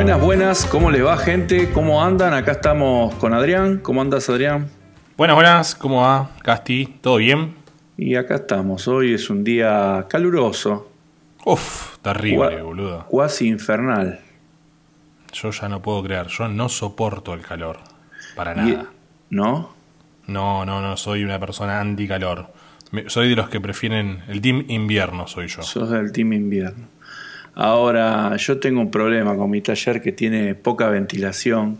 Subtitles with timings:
[0.00, 1.70] Buenas, buenas, ¿cómo les va gente?
[1.72, 2.32] ¿Cómo andan?
[2.32, 3.80] Acá estamos con Adrián.
[3.82, 4.70] ¿Cómo andas, Adrián?
[5.14, 6.86] Buenas, buenas, ¿cómo va, Casti?
[7.02, 7.54] ¿Todo bien?
[7.98, 8.88] Y acá estamos.
[8.88, 10.90] Hoy es un día caluroso.
[11.44, 13.04] Uf, terrible, boludo.
[13.08, 14.20] Cuasi infernal.
[15.34, 17.80] Yo ya no puedo creer, yo no soporto el calor.
[18.34, 18.86] Para nada.
[19.28, 19.74] ¿No?
[20.26, 22.46] No, no, no, soy una persona anticalor.
[23.08, 25.62] Soy de los que prefieren el team invierno, soy yo.
[25.62, 26.88] Sos del team invierno.
[27.54, 31.78] Ahora, yo tengo un problema con mi taller que tiene poca ventilación.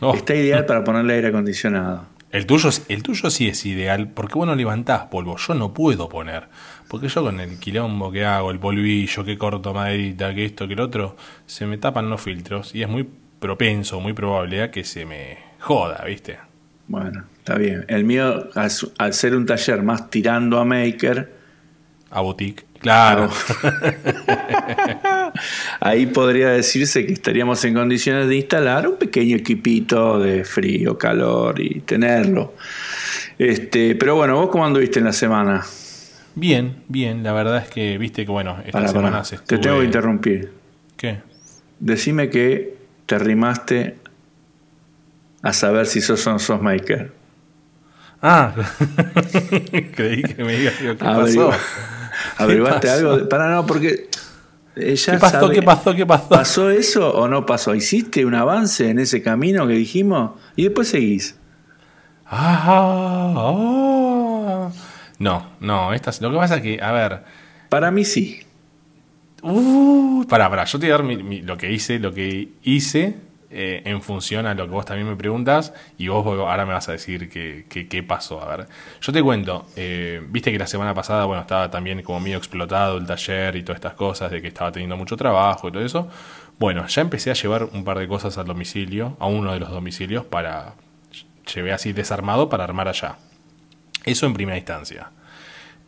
[0.00, 0.14] Oh.
[0.14, 2.06] Está ideal para ponerle aire acondicionado.
[2.30, 6.08] El tuyo, el tuyo sí es ideal, porque vos no levantás polvo, yo no puedo
[6.08, 6.48] poner.
[6.88, 10.74] Porque yo con el quilombo que hago, el polvillo, que corto maderita, que esto, que
[10.74, 13.08] el otro, se me tapan los filtros y es muy
[13.38, 16.38] propenso, muy probable a que se me joda, ¿viste?
[16.86, 17.84] Bueno, está bien.
[17.88, 21.38] El mío, al, al ser un taller más tirando a maker,
[22.10, 23.30] A boutique, claro.
[25.80, 31.60] ahí podría decirse que estaríamos en condiciones de instalar un pequeño equipito de frío, calor
[31.60, 32.54] y tenerlo.
[33.38, 35.64] Este, pero bueno, ¿vos cómo anduviste en la semana?
[36.34, 39.78] Bien, bien, la verdad es que viste que bueno, esta semana se Te estuve- tengo
[39.80, 40.52] que interrumpir.
[40.96, 41.18] ¿Qué?
[41.80, 43.96] Decime que te rimaste
[45.42, 47.12] a saber si sos o no sos maker.
[48.20, 48.52] Ah,
[49.94, 51.52] creí que me digas ¿qué Averigua- pasó?
[52.38, 53.28] ¿Averiguaste algo?
[53.28, 54.08] Para no, porque
[54.76, 55.40] ella ¿Qué pasó?
[55.40, 55.94] sabe- ¿Qué pasó?
[55.94, 56.28] ¿Qué pasó?
[56.28, 57.74] ¿Pasó eso o no pasó?
[57.74, 60.32] ¿Hiciste un avance en ese camino que dijimos?
[60.56, 61.36] Y después seguís.
[63.38, 64.70] Ah.
[65.18, 67.22] No, no, estas, lo que pasa es que, a ver,
[67.68, 68.40] Para mí sí.
[69.42, 72.50] uh, pará, pará, yo te voy a dar mi- mi- lo que hice, lo que
[72.62, 73.16] hice
[73.50, 76.88] eh, en función a lo que vos también me preguntas y vos ahora me vas
[76.88, 78.42] a decir qué, pasó.
[78.42, 78.66] A ver,
[79.00, 82.98] yo te cuento, eh, viste que la semana pasada, bueno, estaba también como medio explotado
[82.98, 86.08] el taller y todas estas cosas, de que estaba teniendo mucho trabajo y todo eso.
[86.58, 89.70] Bueno, ya empecé a llevar un par de cosas al domicilio, a uno de los
[89.70, 90.74] domicilios, para,
[91.54, 93.16] llevé así desarmado para armar allá.
[94.04, 95.10] Eso en primera instancia.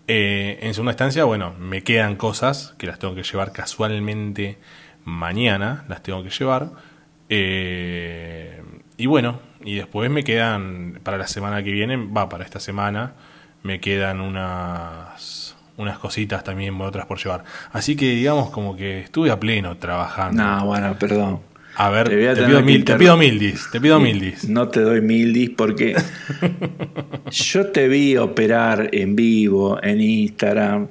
[0.06, 4.58] Eh, en segunda instancia, bueno, me quedan cosas que las tengo que llevar casualmente
[5.04, 6.70] mañana, las tengo que llevar.
[7.30, 8.60] Eh,
[8.96, 13.14] y bueno, y después me quedan, para la semana que viene, va, para esta semana,
[13.62, 17.44] me quedan unas, unas cositas también, otras por llevar.
[17.72, 20.42] Así que digamos como que estuve a pleno trabajando.
[20.42, 21.41] No, bueno, perdón.
[21.76, 24.48] A ver, Te a te, pido mil, te pido mil dis, te pido mil dis.
[24.48, 25.94] No te doy mil dis porque
[27.30, 30.88] yo te vi operar en vivo, en Instagram,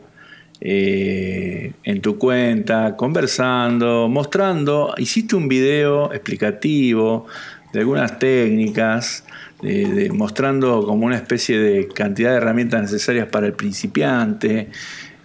[0.61, 4.93] eh, en tu cuenta, conversando, mostrando.
[4.97, 7.25] Hiciste un video explicativo
[7.73, 9.23] de algunas técnicas,
[9.61, 14.69] de- mostrando como una especie de cantidad de herramientas necesarias para el principiante.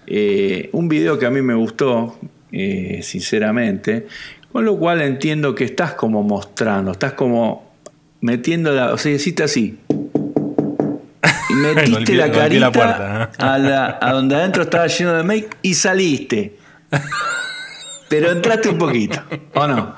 [0.07, 2.19] Eh, un video que a mí me gustó,
[2.53, 4.07] eh, sinceramente,
[4.53, 7.73] con lo cual entiendo que estás como mostrando, estás como
[8.21, 9.79] metiendo la, o sea, hiciste así.
[11.75, 13.31] Metiste la carita la puerta.
[13.39, 16.57] a, la- a donde adentro estaba lleno de make y saliste.
[18.09, 19.23] Pero entraste un poquito,
[19.55, 19.97] ¿o no?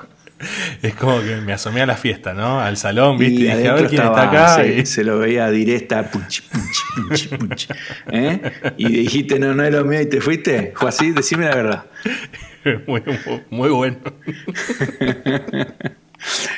[0.83, 2.59] Es como que me asomé a la fiesta, ¿no?
[2.61, 3.41] Al salón, ¿viste?
[3.41, 4.55] Y Y dije, a ver quién estaba, está acá.
[4.63, 7.67] se, y- se lo veía directa, punch, punch, punch, punch.
[8.11, 8.39] ¿Eh?
[8.77, 10.73] Y dijiste, no, no es lo mío y te fuiste.
[10.75, 11.11] ¿Fue así?
[11.11, 11.83] Decime la verdad.
[12.87, 13.97] muy, muy- muy bueno.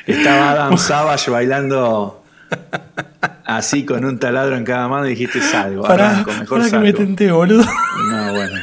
[0.05, 2.23] Estaba Adam Savage bailando
[3.45, 6.93] así con un taladro en cada mano dijiste salgo, Pará, arranco, mejor pará que me
[6.93, 7.63] tenté, boludo.
[8.09, 8.55] No, bueno.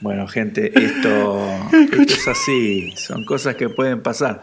[0.00, 1.40] Bueno, gente, esto,
[1.72, 2.92] esto es así.
[2.96, 4.42] Son cosas que pueden pasar.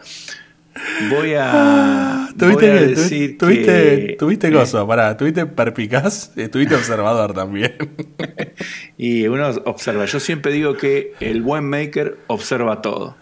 [1.09, 3.65] Voy a, voy Tuviste, a tu- decir tuviste,
[4.07, 4.15] que...
[4.19, 7.75] tuviste cosa, pará, tuviste perpicaz, estuviste observador también.
[8.97, 10.05] Y uno observa.
[10.05, 13.15] Yo siempre digo que el buen maker observa todo.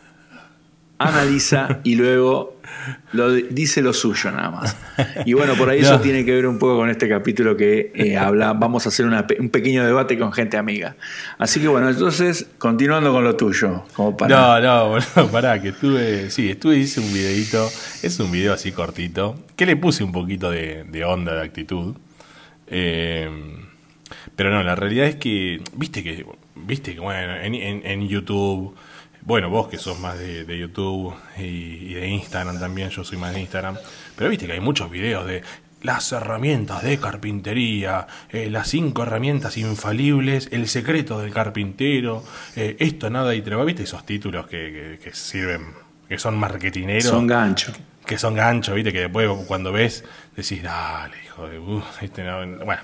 [1.08, 2.59] Analiza y luego
[3.12, 4.78] lo, dice lo suyo nada más.
[5.25, 5.88] Y bueno, por ahí No.
[5.88, 8.53] eso tiene que ver un poco con este capítulo que eh, habla.
[8.53, 10.96] Vamos a hacer una un pequeño debate con gente amiga.
[11.38, 13.84] Así que bueno, entonces, continuando con lo tuyo.
[13.94, 17.70] Como para, No, no, boludo, pará, que estuve, sí, estuve, hice un videito,
[18.02, 21.96] es un video así cortito, que le puse un poquito de, de onda, de actitud.
[22.67, 23.29] Eh,
[24.35, 26.26] pero no, la realidad es que, viste que,
[26.56, 28.76] viste que, bueno, en, en- en YouTube,
[29.25, 33.17] bueno, vos que sos más de, de YouTube y, y de Instagram también, yo soy
[33.17, 33.78] más de Instagram,
[34.17, 35.41] pero viste que hay muchos videos de
[35.81, 42.23] las herramientas de carpintería, eh, las cinco herramientas infalibles, el secreto del carpintero,
[42.55, 45.61] eh, esto, nada y treba, viste esos títulos que, que- que sirven,
[46.08, 47.73] que son marketineros son gancho.
[48.05, 50.03] que son ganchos, viste, que después cuando ves
[50.35, 51.59] decís, dale, hijo de...
[51.59, 52.37] uh, este no".
[52.66, 52.81] Bueno,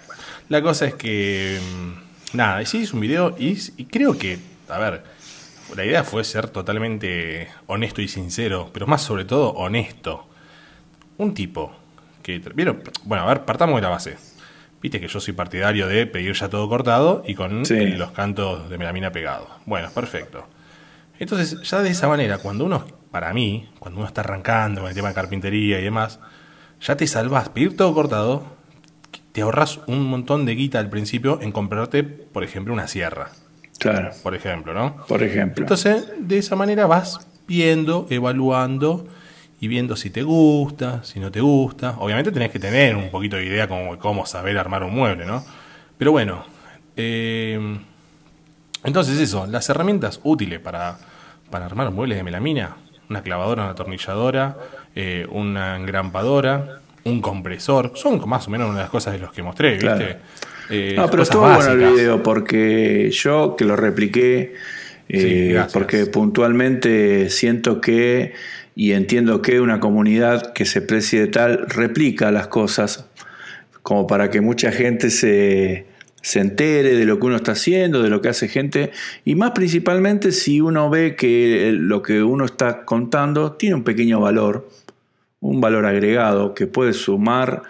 [0.50, 1.60] la cosa es que...
[1.62, 4.38] mm, Nada, sí hice un video y, y creo que,
[4.68, 5.04] a ver,
[5.76, 10.28] la idea fue ser totalmente honesto y sincero, pero más sobre todo honesto.
[11.18, 11.72] Un tipo
[12.24, 12.40] que...
[12.56, 12.82] ¿vieron?
[13.04, 14.18] Bueno, a ver, partamos de la base.
[14.82, 17.88] Viste que yo soy partidario de pedir ya todo cortado y con Sí.
[17.88, 19.48] los cantos de melamina pegados.
[19.66, 20.48] Bueno, perfecto.
[21.20, 24.96] Entonces, ya de esa manera, cuando uno, para mí, cuando uno está arrancando con el
[24.96, 26.20] tema de carpintería y demás,
[26.82, 27.50] ya te salvas.
[27.50, 28.44] Pedir todo cortado,
[29.34, 33.32] te ahorras un montón de guita al principio en comprarte, por ejemplo, una sierra.
[33.80, 34.98] Claro, Por ejemplo, ¿no?
[35.08, 35.64] por ejemplo.
[35.64, 39.08] Entonces, de esa manera vas viendo, evaluando
[39.60, 41.96] y viendo si te gusta, si no te gusta.
[41.98, 45.44] Obviamente tenés que tener un poquito de idea como cómo saber armar un mueble, ¿no?
[45.98, 46.46] Pero bueno,
[46.96, 47.80] eh,
[48.84, 50.98] entonces eso, las herramientas útiles para,
[51.50, 52.78] para armar muebles de melamina,
[53.10, 54.58] una clavadora, una atornilladora,
[54.96, 59.32] eh, una engrampadora, un compresor, son más o menos una de las cosas de los
[59.32, 59.88] que mostré, ¿viste?
[59.88, 60.16] Claro.
[60.70, 64.54] Eh, No, pero estuvo bueno el video porque yo que lo repliqué,
[65.10, 68.34] eh, Sí, porque puntualmente siento que
[68.76, 73.10] y entiendo que una comunidad que se precie de tal replica las cosas
[73.82, 75.86] como para que mucha gente se,
[76.22, 78.92] se entere de lo que uno está haciendo, de lo que hace gente,
[79.26, 84.20] y más principalmente si uno ve que lo que uno está contando tiene un pequeño
[84.20, 84.70] valor,
[85.42, 87.64] un valor agregado que puede sumar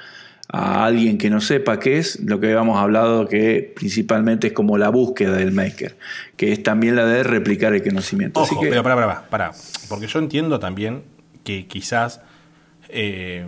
[0.51, 4.77] a alguien que no sepa qué es, lo que habíamos hablado que principalmente es como
[4.79, 5.95] la búsqueda del maker,
[6.37, 8.41] que es también la de replicar el conocimiento.
[8.41, 9.51] Así Ojo, que, pero para, para, para,
[9.87, 11.03] porque yo entiendo también
[11.43, 12.21] que quizás,
[12.89, 13.45] eh,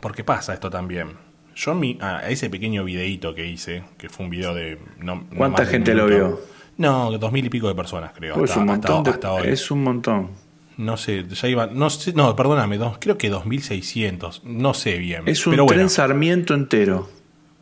[0.00, 1.08] porque pasa esto también.
[1.54, 4.78] Yo mi, a ese pequeño videíto que hice, que fue un video de...
[5.00, 6.40] No, ¿Cuánta gente lo vio?
[6.76, 8.42] No, dos mil y pico de personas creo.
[8.42, 9.48] Hasta, un hasta- de- hasta hoy.
[9.48, 10.30] es un montón.
[10.78, 15.24] No sé, ya iba, no sé, no, perdóname, dos, creo que 2600, no sé bien.
[15.26, 17.10] Es un pero tren bueno, Sarmiento entero.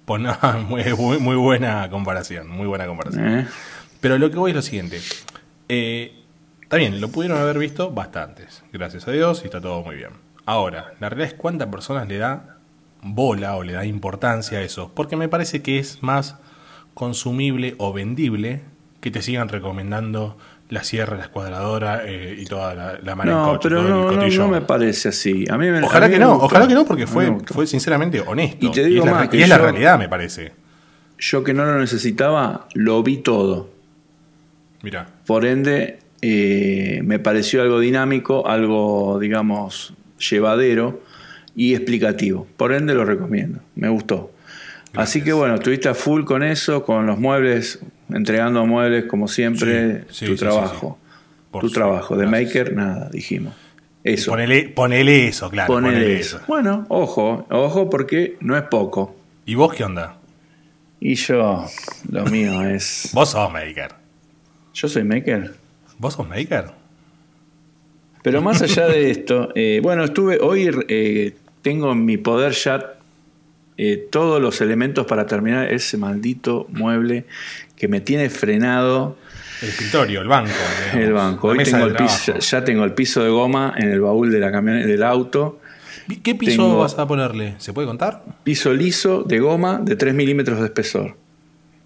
[0.05, 0.37] pues no,
[0.69, 3.27] muy, muy- muy buena comparación, muy buena comparación.
[3.41, 3.47] ¿eh?
[4.01, 5.01] Pero lo que voy es lo siguiente.
[5.69, 6.13] Eh,
[6.63, 10.11] está bien, lo pudieron haber visto bastantes, gracias a Dios, y está todo muy bien.
[10.45, 12.59] Ahora, la realidad es cuántas personas le da
[13.03, 16.37] bola o le da importancia a eso, porque me parece que es más
[16.95, 18.63] consumible o vendible
[19.01, 20.37] que te sigan recomendando
[20.69, 24.51] la sierra, la escuadradora eh, y toda la, la mano No, pero no, no, cotillón.
[24.51, 25.45] no me parece así.
[25.49, 26.47] A mí me, Ojalá a mí que me no, gustó.
[26.47, 28.67] ojalá que no, porque fue, fue sinceramente honesto.
[28.67, 30.53] Y te digo es, la, más, que y es la realidad, me parece.
[31.19, 33.71] Yo que no lo necesitaba, lo vi todo.
[34.83, 41.01] Mira, Por ende, eh, me pareció algo dinámico, algo, digamos, llevadero
[41.55, 42.47] y explicativo.
[42.57, 43.61] Por ende, lo recomiendo.
[43.77, 44.31] Me gustó.
[44.95, 47.81] Así que bueno, estuviste a full con eso, con los muebles,
[48.11, 50.99] entregando muebles como siempre, Sí, sí, tu trabajo.
[51.53, 52.17] tu supuesto, trabajo.
[52.17, 52.47] De gracias.
[52.49, 53.55] maker, nada, dijimos.
[54.05, 54.31] Eso.
[54.31, 55.73] ponele, ponele eso, claro.
[55.73, 56.37] Ponele ponele eso.
[56.37, 56.47] eso.
[56.47, 59.17] Bueno, ojo, ojo porque no es poco.
[59.45, 60.17] ¿Y vos qué onda?
[61.01, 61.65] Y yo,
[62.11, 63.11] lo mío es...
[63.13, 63.91] Vos sos maker.
[64.75, 65.55] Yo soy maker.
[65.99, 66.67] ¿Vos sos maker?
[68.23, 72.96] Pero más allá de esto, eh, bueno, estuve hoy, eh, tengo en mi poder ya
[73.79, 77.27] eh, todos los elementos para terminar ese maldito mueble
[77.77, 79.17] que me tiene frenado
[79.63, 80.51] El escritorio, el banco.
[80.51, 81.49] digamos, el banco.
[81.49, 84.31] Hoy mesa tengo de el piso, ya, tengo el piso de goma en el baúl
[84.33, 85.61] de la camioneta del auto.
[86.23, 87.55] ¿Qué piso tengo- vas a ponerle?
[87.59, 88.25] ¿Se puede contar?
[88.45, 91.17] Piso liso de goma de 3 milímetros de espesor.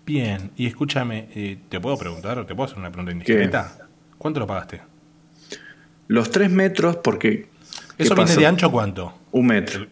[0.07, 2.45] Bien, y escúchame, eh, ¿te puedo preguntar?
[2.47, 3.89] ¿Te puedo hacer una pregunta indiscreta?
[4.19, 4.81] ¿Cuánto lo pagaste?
[6.09, 7.49] Los 3 metros, porque.
[7.97, 9.15] ¿qué ¿Eso viene de ancho cuánto?
[9.33, 9.87] Un metro.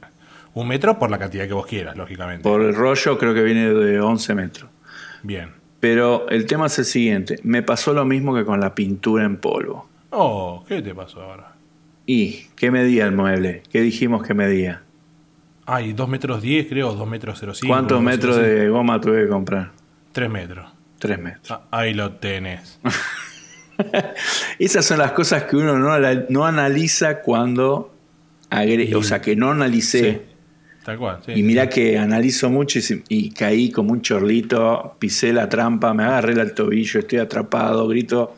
[0.59, 2.43] Un metro por la cantidad que vos quieras, lógicamente.
[2.43, 4.69] Por el rollo, creo que viene de 11 metros.
[5.23, 5.51] Bien.
[5.79, 9.37] Pero el tema es el siguiente: me pasó lo mismo que con la pintura en
[9.37, 9.89] polvo.
[10.11, 11.53] Oh, ¿qué te pasó ahora?
[12.07, 13.63] ¿Y qué medía el mueble?
[13.71, 14.83] ¿Qué dijimos que medía?
[15.65, 17.67] Ay, 2 metros 10, creo, 2 metros 05.
[17.69, 19.71] ¿Cuántos metros de goma tuve que comprar?
[20.11, 20.73] 3 metros.
[20.99, 21.51] 3 metros.
[21.51, 22.81] Ah, ahí lo tenés.
[24.59, 27.95] Esas son las cosas que uno no, analiza cuando
[28.51, 30.01] agrega, Y- o sea, que no analicé.
[30.01, 30.28] Sí,
[30.89, 31.19] tal cual.
[31.27, 31.33] sí.
[31.33, 32.79] Y mira que analizo mucho
[33.11, 38.35] y, caí como un chorlito, pisé la trampa, me agarré el tobillo, estoy atrapado, grito,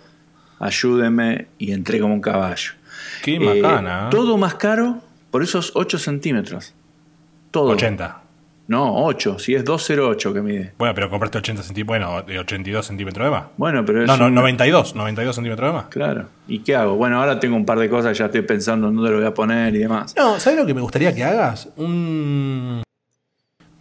[0.58, 2.72] ayúdenme y entré como un caballo.
[3.22, 4.06] Qué Eh, macana.
[4.06, 4.08] ¿eh?
[4.10, 6.74] todo más caro por esos 8 centímetros.
[7.52, 7.70] Todo.
[7.70, 8.19] 80.
[8.70, 10.72] No, 8, si es 208 que mide.
[10.78, 13.44] Bueno, pero compraste 80 centímetros, bueno, de 82 centímetros de más.
[13.56, 15.86] Bueno, pero No, no, un- 92, 92 centímetros de más.
[15.86, 16.28] Claro.
[16.46, 16.94] ¿Y qué hago?
[16.94, 19.34] Bueno, ahora tengo un par de cosas, ya estoy pensando en dónde lo voy a
[19.34, 20.14] poner y demás.
[20.16, 21.68] No, ¿sabes lo que me gustaría que hagas?
[21.76, 22.84] Un...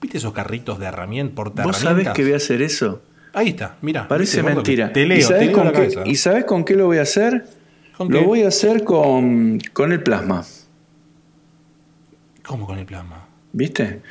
[0.01, 3.03] ¿Viste esos carritos de herramientas, porta ¿Vos sabés que voy a hacer eso?
[3.33, 4.07] Ahí está, mira.
[4.07, 4.91] Parece mentira.
[4.91, 6.01] Te ¿Y leo, te sabés leo con la qué- cabeza.
[6.05, 7.45] ¿Y sabés con qué lo voy a hacer?
[7.95, 8.25] ¿Con Lo qué?
[8.25, 10.43] voy a hacer con, con el plasma.
[12.43, 13.25] ¿Cómo con el plasma?
[13.51, 14.01] ¿Viste?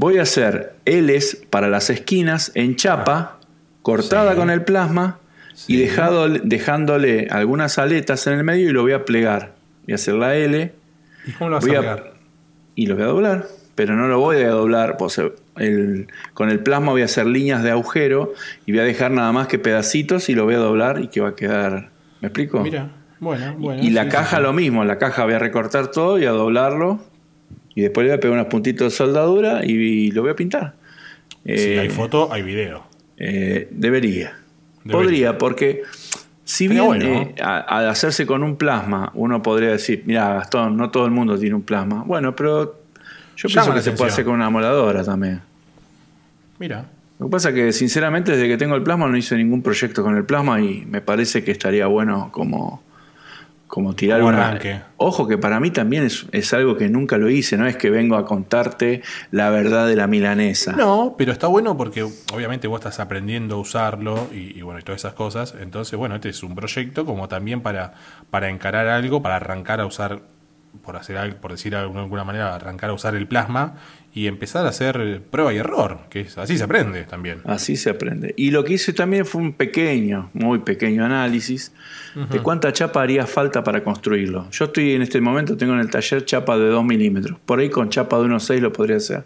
[0.00, 3.36] Voy a hacer Ls para las esquinas en chapa,
[3.82, 4.38] cortada Sí.
[4.38, 5.18] con el plasma,
[5.66, 9.52] y dejado, dejándole algunas aletas en el medio y lo voy a plegar.
[9.84, 10.72] Voy a hacer la L.
[11.26, 12.14] ¿Y cómo lo vas a plegar?
[12.76, 14.96] Y lo voy a doblar, pero no lo voy a doblar.
[14.96, 15.20] Pues
[15.56, 18.32] el, con el plasma voy a hacer líneas de agujero
[18.64, 21.20] y voy a dejar nada más que pedacitos y lo voy a doblar y que
[21.20, 21.90] va a quedar.
[22.22, 22.60] ¿Me explico?
[22.60, 22.88] Mira,
[23.18, 23.82] bueno, bueno.
[23.82, 27.00] Y la caja lo mismo, la caja voy a recortar todo y a doblarlo
[27.80, 30.74] y después le voy a pegar unos puntitos de soldadura y, lo voy a pintar.
[31.46, 32.84] si hay eh, foto, hay video.
[33.16, 34.36] Eh, debería.
[34.90, 35.82] Podría, porque
[36.44, 41.06] si bien eh, al hacerse con un plasma, uno podría decir, mira, Gastón, no todo
[41.06, 42.04] el mundo tiene un plasma.
[42.06, 42.80] Bueno, pero
[43.36, 45.40] yo pienso que se puede hacer con una moladora también.
[46.58, 46.86] Mira.
[47.18, 50.02] Lo que pasa es que, sinceramente, desde que tengo el plasma no hice ningún proyecto
[50.02, 52.82] con el plasma y me parece que estaría bueno como
[53.70, 54.80] como tirar un arranque.
[54.96, 58.16] Ojo que para mí también es, algo que nunca lo hice, no es que vengo
[58.16, 59.00] a contarte
[59.30, 60.72] la verdad de la milanesa.
[60.72, 65.02] No, pero está bueno porque obviamente vos estás aprendiendo a usarlo y, bueno, y todas
[65.02, 65.54] esas cosas.
[65.60, 67.94] Entonces, bueno, este es un proyecto como también para,
[68.28, 70.20] para encarar algo, para arrancar a usar,
[70.84, 73.74] por hacer algo, por decir de alguna manera, arrancar a usar el plasma
[74.12, 77.42] y empezar a hacer prueba y error, que es, así se aprende también.
[77.44, 78.34] Así se aprende.
[78.36, 81.72] Y lo que hice también fue un pequeño, muy pequeño análisis
[82.14, 84.50] de cuánta chapa haría falta para construirlo.
[84.50, 87.38] Yo estoy en este momento, tengo en el taller chapa de 2 milímetros.
[87.46, 89.24] Por ahí con chapa de 1,6 lo podría hacer.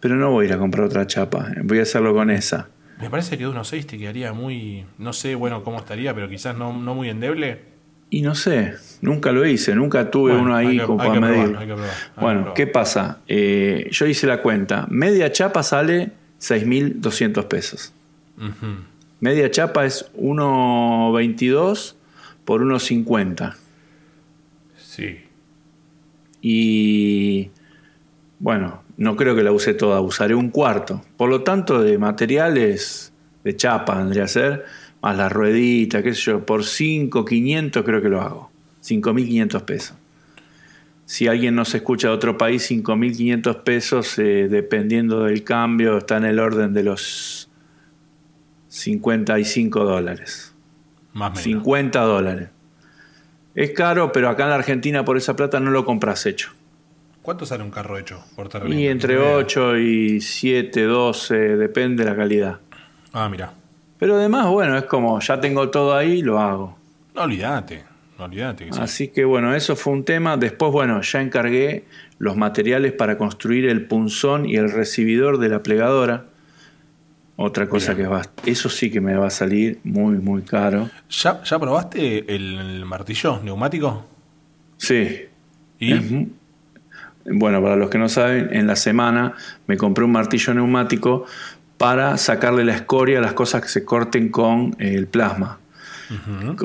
[0.00, 2.68] Pero no voy a ir a comprar otra chapa, voy a hacerlo con esa.
[3.00, 6.56] Me parece que de 1,6 te quedaría muy, no sé, bueno, cómo estaría, pero quizás
[6.56, 7.71] no, no muy endeble.
[8.12, 11.56] Y no sé, nunca lo hice, nunca tuve uno ahí como para medir.
[12.14, 13.20] bueno, ¿qué pasa?
[13.26, 14.86] Eh, yo hice la cuenta.
[14.90, 17.94] Media chapa sale 6.200 pesos.
[19.18, 21.94] Media chapa es 1.22
[22.44, 23.54] por 1.50.
[24.76, 25.20] Sí.
[26.42, 27.48] Y
[28.40, 31.02] bueno, no creo que la use toda, usaré un cuarto.
[31.16, 34.66] Por lo tanto, de materiales de chapa, vendría a ser
[35.02, 38.50] más la ruedita, qué sé yo, por 5.500 creo que lo hago.
[38.82, 39.96] 5.500 pesos.
[41.04, 46.16] Si alguien no se escucha de otro país, 5.500 pesos, eh, dependiendo del cambio, está
[46.16, 47.50] en el orden de los
[48.68, 50.54] 55 dólares.
[51.12, 52.48] Más 50 dólares.
[53.54, 56.52] Es caro, pero acá en la Argentina por esa plata no lo compras hecho.
[57.20, 62.16] ¿Cuánto sale un carro hecho por Y entre 8 y 7, 12, depende de la
[62.16, 62.60] calidad.
[63.12, 63.52] Ah, mira.
[64.02, 66.76] Pero además, bueno, es como ya tengo todo ahí, lo hago.
[67.14, 67.84] No olvídate,
[68.18, 68.68] no olvídate.
[68.80, 70.36] Así que bueno, eso fue un tema.
[70.36, 71.84] Después, bueno, ya encargué
[72.18, 76.24] los materiales para construir el punzón y el recibidor de la plegadora.
[77.36, 80.90] Otra cosa que va, eso sí que me va a salir muy, muy caro.
[81.08, 84.04] ¿Ya, ya probaste el, martillo neumático?
[84.78, 85.26] Sí.
[85.78, 85.94] ¿Y?
[87.24, 89.34] bueno, para los que no saben, en la semana
[89.68, 91.24] me compré un martillo neumático
[91.82, 95.58] para sacarle la escoria a las cosas que se corten con el plasma.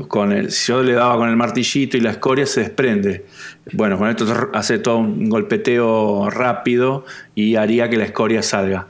[0.07, 3.25] con el, si yo le daba con el martillito y la escoria se desprende.
[3.73, 8.85] Bueno, con esto hace todo un golpeteo rápido y haría que la escoria salga.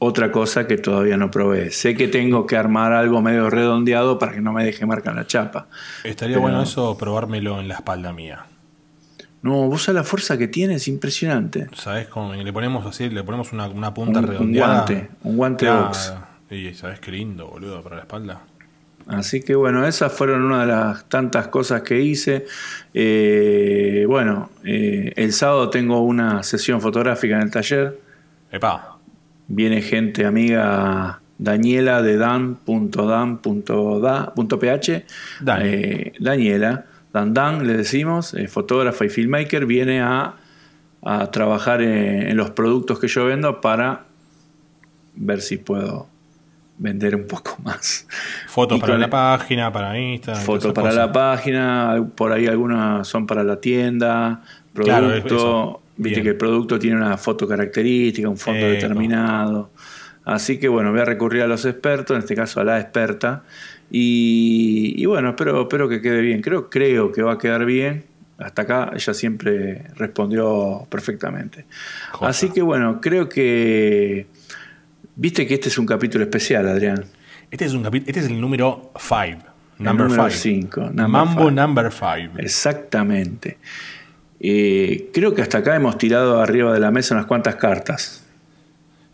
[0.00, 1.70] Otra cosa que todavía no probé.
[1.70, 5.28] Sé que tengo que armar algo medio redondeado para que no me deje marcar la
[5.28, 5.68] chapa.
[6.02, 8.44] Estaría bueno eso, probármelo en la espalda mía.
[9.42, 11.68] No, vos sabés la fuerza que tiene, es impresionante.
[11.74, 12.34] ¿Sabés cómo?
[12.34, 14.70] Le ponemos así, le ponemos una, una punta redondeada.
[14.70, 16.14] Un guante, un guante box.
[16.50, 18.40] Y sabés qué lindo, boludo, para la espalda.
[19.06, 22.46] Así que bueno, esas fueron una de las tantas cosas que hice.
[22.94, 27.98] Eh, bueno, eh, el sábado tengo una sesión fotográfica en el taller.
[28.52, 28.98] Epa.
[29.48, 32.64] Viene gente amiga Daniela de dan.dan.da.ph.
[35.62, 40.34] Eh, Daniela Dan Dan, le decimos, eh, fotógrafa y filmmaker, viene a,
[41.32, 44.02] trabajar en, los productos que yo vendo para
[45.14, 46.08] ver si puedo
[46.76, 48.06] vender un poco más.
[48.46, 50.44] Fotos para la página, para Instagram.
[50.44, 54.42] Fotos para la página, por ahí algunas son para la tienda,
[54.74, 59.70] producto, viste que el producto tiene una foto característica, un fondo determinado.
[60.24, 63.42] Así que bueno, voy a recurrir a los expertos, en este caso a la experta,
[63.90, 66.42] y, bueno, espero, espero que quede bien.
[66.42, 68.04] Creo, creo que va a quedar bien.
[68.38, 71.66] Hasta acá ella siempre respondió perfectamente.
[72.20, 74.26] Así que bueno, creo que...
[75.16, 77.04] Viste que este es un capítulo especial, Adrián.
[77.50, 79.42] Este es, un este es el número 5.
[79.78, 80.90] Number 5.
[80.94, 82.38] Mambo number 5.
[82.38, 83.58] Exactamente.
[84.38, 88.24] Eh, creo que hasta acá hemos tirado arriba de la mesa unas cuantas cartas.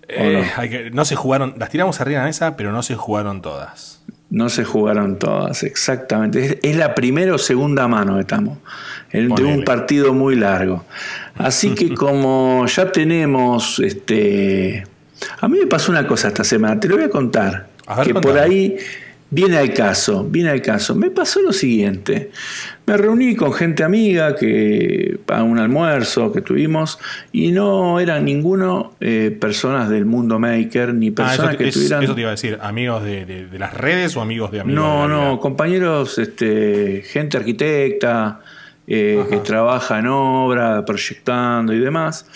[0.09, 4.05] Eh, no se jugaron, las tiramos arriba de la mesa, pero no se jugaron todas.
[4.29, 6.59] No se jugaron todas, exactamente.
[6.63, 8.59] Es, la primera o segunda mano que estamos,
[9.13, 10.85] de un partido muy largo.
[11.37, 14.85] Así que como ya tenemos, este,
[15.41, 17.69] a mí me pasó una cosa esta semana, te lo voy a contar.
[18.05, 18.77] que por ahí
[19.29, 20.95] Viene al caso, viene al caso.
[20.95, 22.31] Me pasó lo siguiente.
[22.87, 26.99] Me reuní con gente amiga que a un almuerzo que tuvimos
[27.33, 31.75] y no eran ninguno eh, personas del mundo maker ni Ah, personas eso, que es-
[31.75, 32.05] tuvieran.
[32.05, 34.81] eso te iba a decir, amigos de, de- de las redes o amigos de amigos.
[34.81, 35.41] no, de la no, vida?
[35.41, 38.41] compañeros, este, gente arquitecta
[38.87, 42.27] eh, que trabaja en obra, proyectando y demás.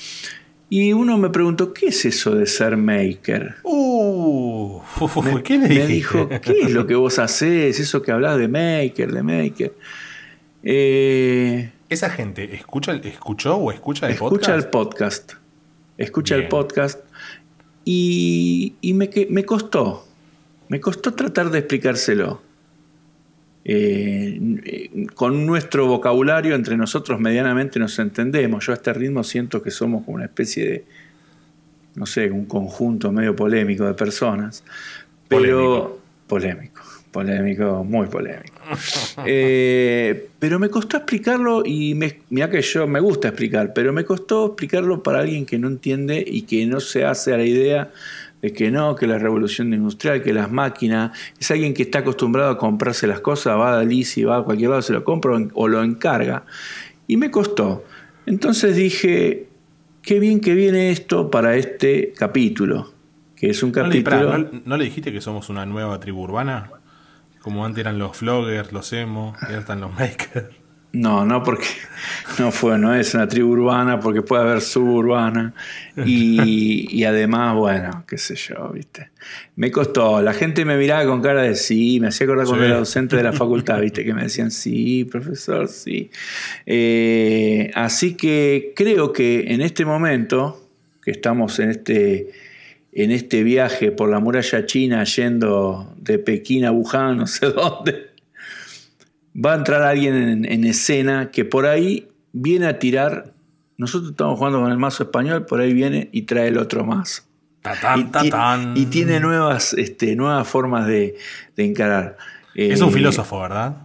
[0.72, 3.56] Y uno me preguntó, ¿qué es eso de ser maker?
[3.64, 4.80] Uh,
[5.24, 5.86] Me, ¿qué le me dijiste?
[5.92, 7.80] dijo, ¿qué es lo que vos hacés?
[7.80, 9.74] Eso que hablas de maker, de maker.
[10.62, 15.32] Eh, ¿Esa gente escucha, escuchó o escucha el escucha el podcast?
[15.32, 15.32] podcast.
[15.98, 17.00] Escucha el podcast.
[17.84, 20.06] Y, me, me costó.
[20.68, 22.42] Me costó tratar de explicárselo.
[23.62, 28.66] Eh, eh, con nuestro vocabulario entre nosotros medianamente nos entendemos.
[28.66, 30.84] Yo a este ritmo siento que somos como una especie de,
[31.94, 34.64] no sé, un conjunto medio polémico de personas.
[35.28, 38.60] Pero polémico, polémico, muy polémico.
[39.26, 41.94] Eh, pero me costó explicarlo y
[42.30, 46.24] mira que yo me gusta explicar, pero me costó explicarlo para alguien que no entiende
[46.26, 47.90] y que no se hace a la idea
[48.42, 52.50] de que no, que la revolución industrial, que las máquinas, es alguien que está acostumbrado
[52.50, 55.68] a comprarse las cosas, va a Dalí, va a cualquier lado, se lo compra o
[55.68, 56.44] lo encarga.
[57.06, 57.84] Y me costó.
[58.26, 59.48] Entonces dije,
[60.02, 62.92] qué bien que viene esto para este capítulo,
[63.36, 64.30] que es un ¿No le, capítulo...
[64.30, 66.70] pará, ¿no- no le dijiste que somos una nueva tribu urbana?
[67.42, 70.46] Como antes eran los vloggers, los emo, y ahora están los makers.
[70.92, 71.66] No, no porque
[72.40, 75.54] no fue, no es una tribu urbana, porque puede haber suburbana.
[76.04, 79.10] Y, y además, bueno, qué sé yo, viste.
[79.54, 82.70] Me costó, la gente me miraba con cara de sí, me hacía acordar cuando Sí.
[82.70, 86.10] era docente de la facultad, viste, que me decían sí, profesor, sí.
[86.66, 90.66] Eh, así que creo que en este momento,
[91.04, 92.30] que estamos en este,
[92.92, 98.09] en este viaje por la muralla china yendo de Pekín a Wuhan, no sé dónde
[99.34, 103.32] va a entrar alguien en, en escena que por ahí viene a tirar.
[103.76, 107.22] Nosotros estamos jugando con el mazo español, por ahí viene y trae el otro mazo.
[107.60, 108.74] Y, Tatán, ti- tatán.
[108.76, 111.16] y tiene nuevas, este, nuevas formas de,
[111.56, 112.16] de encarar.
[112.54, 113.76] Es Eh, un filósofo, ¿verdad?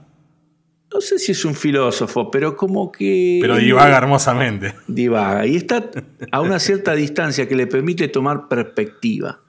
[0.93, 3.39] No sé si es un filósofo, pero como que.
[3.41, 4.73] Pero divaga hermosamente.
[4.87, 5.45] Divaga.
[5.45, 5.89] Y está
[6.31, 9.41] a una cierta distancia que le permite tomar perspectiva.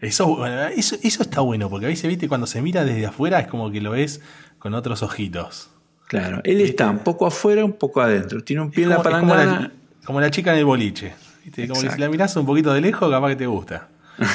[0.00, 3.46] Eso, eso, eso está bueno, porque a veces, viste, cuando se mira desde afuera es
[3.48, 4.22] como que lo ves
[4.60, 5.70] con otros ojitos.
[6.06, 8.44] Claro, él está un poco afuera, un poco adentro.
[8.44, 9.60] Tiene un pie en la como palangana.
[9.60, 9.72] la,
[10.04, 11.14] como la chica en el boliche.
[11.44, 11.66] ¿viste?
[11.66, 13.88] Como que si la mirás un poquito de lejos, capaz que te gusta.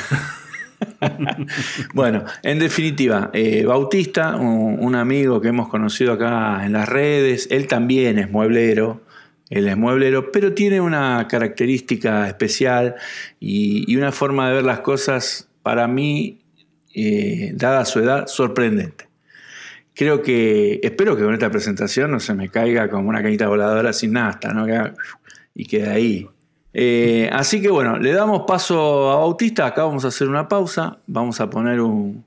[1.93, 7.47] Bueno, en definitiva, eh, Bautista, un, un amigo que hemos conocido acá en las redes,
[7.49, 9.01] él también es mueblero,
[9.49, 12.95] él es mueblero, pero tiene una característica especial
[13.39, 16.41] y, y una forma de ver las cosas para mí,
[16.93, 19.07] eh, dada su edad, sorprendente.
[19.95, 23.93] Creo que, espero que con esta presentación no se me caiga como una cañita voladora
[23.93, 24.65] sin nasta, ¿no?
[25.53, 26.27] Y quede ahí.
[26.73, 29.65] Eh, así que bueno, le damos paso a Bautista.
[29.65, 30.97] Acá vamos a hacer una pausa.
[31.07, 32.25] Vamos a poner un,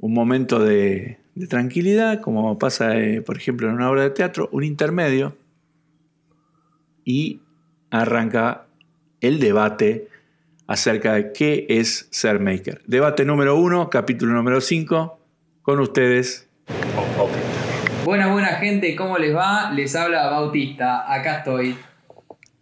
[0.00, 4.64] momento de, de tranquilidad, como pasa, eh, por ejemplo, en una obra de teatro, un
[4.64, 5.36] intermedio.
[7.04, 7.42] Y
[7.90, 8.66] arranca
[9.20, 10.08] el debate
[10.66, 12.82] acerca de qué es ser maker.
[12.88, 15.20] Debate número uno, capítulo número 5,
[15.62, 16.45] con ustedes.
[18.04, 19.70] Buena, buena gente, ¿cómo les va?
[19.72, 21.76] Les habla Bautista, acá estoy.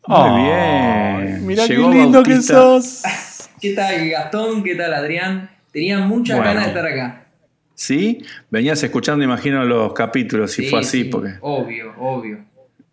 [0.06, 1.46] Muy bien.
[1.46, 3.02] Mira qué Llegó lindo que sos.
[3.60, 4.62] ¿Qué tal Gastón?
[4.62, 5.50] ¿Qué tal Adrián?
[5.72, 6.52] Tenía muchas Bueno.
[6.52, 7.26] ganas de estar acá.
[7.74, 8.24] ¿Sí?
[8.50, 11.30] Venías escuchando, imagino, los capítulos, si Sí, fue así, sí, porque...
[11.40, 12.38] Obvio, obvio.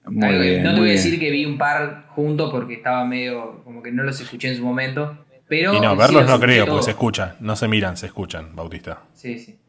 [0.05, 0.95] Muy bien, no te muy voy a bien.
[1.03, 3.61] decir que vi un par juntos porque estaba medio.
[3.63, 5.25] como que no los escuché en su momento.
[5.47, 5.75] Pero.
[5.75, 6.77] Y no, verlos los no creo, todos.
[6.79, 7.35] porque se escuchan.
[7.39, 9.03] No se miran, se escuchan, Bautista.
[9.13, 9.59] Sí, sí.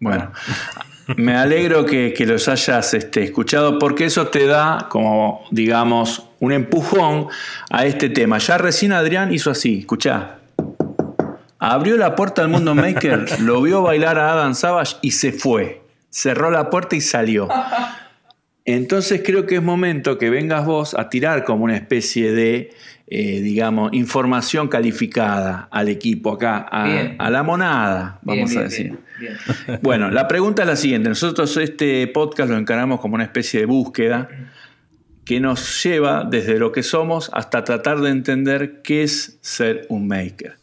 [0.00, 0.32] Bueno,
[1.16, 7.28] me alegro que, los hayas este, escuchado porque eso te da como, digamos, un empujón
[7.70, 8.38] a este tema.
[8.38, 10.38] Ya recién Adrián hizo así, escuchá.
[11.58, 15.82] Abrió la puerta al mundo maker, lo vio bailar a Adam Savage y se fue.
[16.10, 17.48] Cerró la puerta y salió.
[18.64, 22.74] Entonces creo que es momento que vengas vos a tirar como una especie de,
[23.10, 28.98] eh, digamos, información calificada al equipo acá, a, la monada, vamos bien, a decir.
[29.18, 29.80] bien.
[29.82, 31.08] Bueno, la pregunta es la siguiente.
[31.08, 34.28] Nosotros este podcast lo encaramos como una especie de búsqueda
[35.24, 40.06] que nos lleva desde lo que somos hasta tratar de entender qué es ser un
[40.06, 40.56] maker.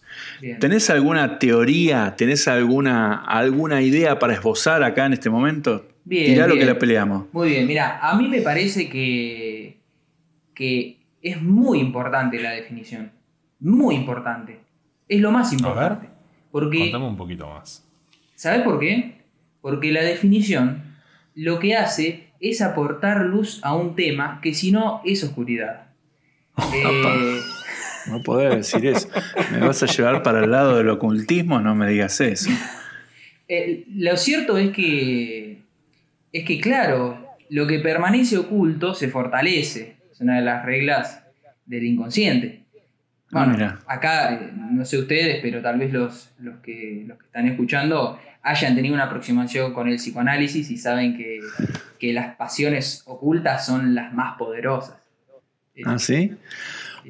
[0.59, 5.87] ¿Tenés alguna teoría, tenés alguna, alguna idea para esbozar acá en este momento?
[6.03, 7.25] Bien, Tirá lo que la peleamos.
[7.31, 9.77] Muy bien, mira, a mí me parece que,
[10.53, 10.94] que
[11.25, 13.11] es muy importante la definición.
[13.59, 14.59] Muy importante.
[15.09, 16.07] Es lo más importante.
[16.51, 17.83] Porque Contame un poquito más.
[18.35, 19.15] ¿Sabes por qué?
[19.59, 20.83] Porque la definición
[21.33, 25.87] lo que hace es aportar luz a un tema que si no es oscuridad.
[26.73, 27.41] Eh,
[28.07, 29.09] no podés decir eso.
[29.51, 31.59] ¿Me vas a llevar para el lado del ocultismo?
[31.59, 32.51] No me digas eso.
[33.47, 35.57] Eh, lo cierto es que,
[36.31, 37.17] es que, claro,
[37.49, 39.94] lo que permanece oculto se fortalece.
[40.15, 41.21] Es una de las reglas
[41.65, 42.63] del inconsciente.
[43.31, 47.45] Bueno, acá, eh, no sé ustedes, pero tal vez los, los, que, los que están
[47.47, 51.41] escuchando hayan tenido una aproximación con el psicoanálisis y saben que,
[51.99, 54.95] que las pasiones ocultas son las más poderosas.
[55.83, 56.33] ¿Ah, sí?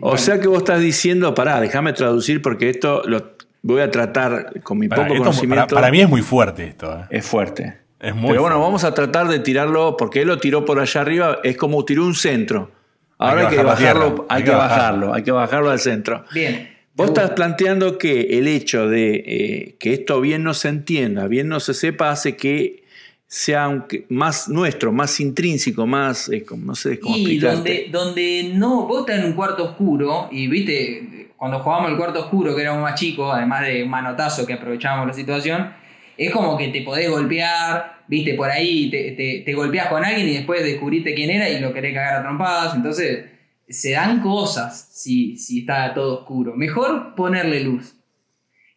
[0.01, 4.61] O sea que vos estás diciendo, pará, déjame traducir porque esto lo voy a tratar
[4.63, 5.75] con mi poco conocimiento.
[5.75, 6.91] Para, mí es muy fuerte esto.
[6.91, 7.05] ¿eh?
[7.11, 7.77] Es fuerte.
[7.99, 11.01] Es muy Pero bueno, vamos a tratar de tirarlo, porque él lo tiró por allá
[11.01, 12.71] arriba, es como tiró un centro.
[13.17, 16.25] Ahora hay que, bajarlo, hay, que bajarlo, hay que bajarlo al centro.
[16.34, 16.75] Bien.
[16.95, 21.49] Vos estás planteando que el hecho de eh, que esto bien no se entienda, bien
[21.49, 22.86] no se sepa, hace que
[23.28, 29.19] sea más nuestro, más intrínseco, más, no sé cómo Y donde, donde no, vos estás
[29.19, 33.34] en un cuarto oscuro y viste, cuando jugábamos el cuarto oscuro, que éramos más chicos,
[33.34, 35.73] además de un manotazo que aprovechábamos la situación,
[36.17, 40.28] es como que te podés golpear, viste, por ahí te, te, te golpeás con alguien
[40.30, 43.25] y después descubriste quién era y lo querés cagar a trompadas, entonces
[43.67, 46.56] se dan cosas si, si está todo oscuro.
[46.56, 47.95] Mejor ponerle luz.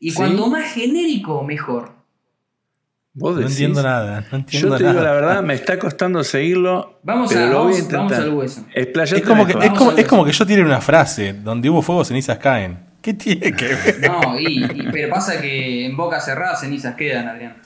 [0.00, 1.98] Y cuanto más genérico, mejor
[3.18, 4.24] no entiendo nada.
[4.48, 7.00] Yo te digo la verdad, me está costando seguirlo.
[7.02, 7.98] Vamos, a, lo voy a intentar.
[7.98, 8.66] Vamos al hueso.
[8.74, 12.04] Es como, que, es, como, es como que yo tiene una frase: donde hubo fuego,
[12.04, 12.87] cenizas caen.
[13.02, 14.00] ¿Qué tiene que ver?
[14.00, 17.56] No, y, pero pasa que en boca cerrada cenizas quedan, Adrián.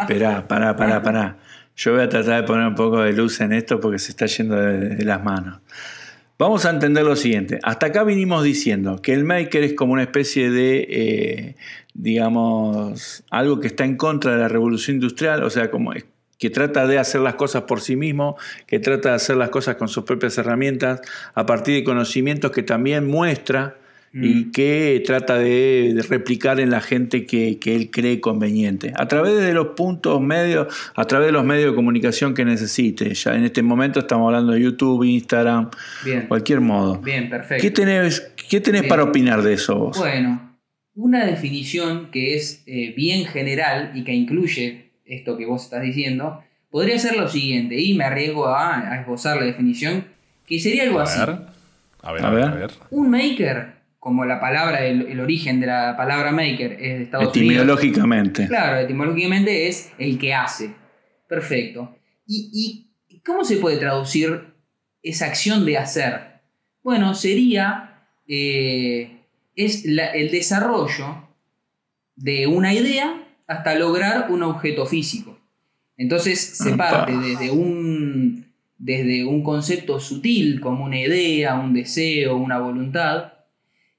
[0.00, 1.36] Espera, pará, pará, pará.
[1.76, 4.26] Yo voy a tratar de poner un poco de luz en esto porque se está
[4.26, 5.60] yendo de las manos.
[6.38, 7.58] Vamos a entender lo siguiente.
[7.62, 11.56] Hasta acá vinimos diciendo que el maker es como una especie de, eh,
[11.94, 15.94] digamos, algo que está en contra de la revolución industrial, o sea, como
[16.38, 19.76] que trata de hacer las cosas por sí mismo, que trata de hacer las cosas
[19.76, 21.00] con sus propias herramientas,
[21.34, 23.76] a partir de conocimientos que también muestra
[24.12, 24.52] y mm.
[24.52, 28.92] que trata de, replicar en la gente que, él cree conveniente.
[28.96, 33.12] A través de los puntos medios, a través de los medios de comunicación que necesite.
[33.12, 35.70] Ya en este momento estamos hablando de YouTube, Instagram,
[36.28, 36.98] cualquier modo.
[36.98, 37.62] Bien, perfecto.
[37.62, 39.98] ¿Qué tenés, qué tenés para opinar de eso vos?
[39.98, 40.56] Bueno,
[40.94, 46.42] una definición que es eh, bien general y que incluye esto que vos estás diciendo,
[46.70, 50.04] podría ser lo siguiente, y me arriesgo a, esbozar la definición,
[50.46, 51.20] que sería algo así.
[51.20, 51.26] A
[52.12, 52.70] ver, a ver, a ver.
[52.90, 58.46] Un maker como la palabra, el, origen de la palabra maker es de Estados Etimológicamente.
[58.46, 60.70] Claro, etimológicamente es el que hace.
[61.28, 61.96] Perfecto.
[62.24, 62.92] ¿Y,
[63.24, 64.54] cómo se puede traducir
[65.02, 66.20] esa acción de hacer?
[66.84, 69.22] Bueno, sería eh,
[69.56, 71.28] es el desarrollo
[72.14, 75.38] de una idea hasta lograr un objeto físico.
[75.96, 82.58] Entonces se parte desde un, desde un concepto sutil como una idea, un deseo, una
[82.58, 83.32] voluntad,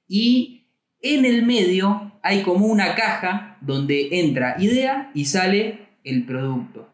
[0.06, 0.66] y
[1.02, 6.92] en el medio hay como una caja donde entra idea y sale el producto.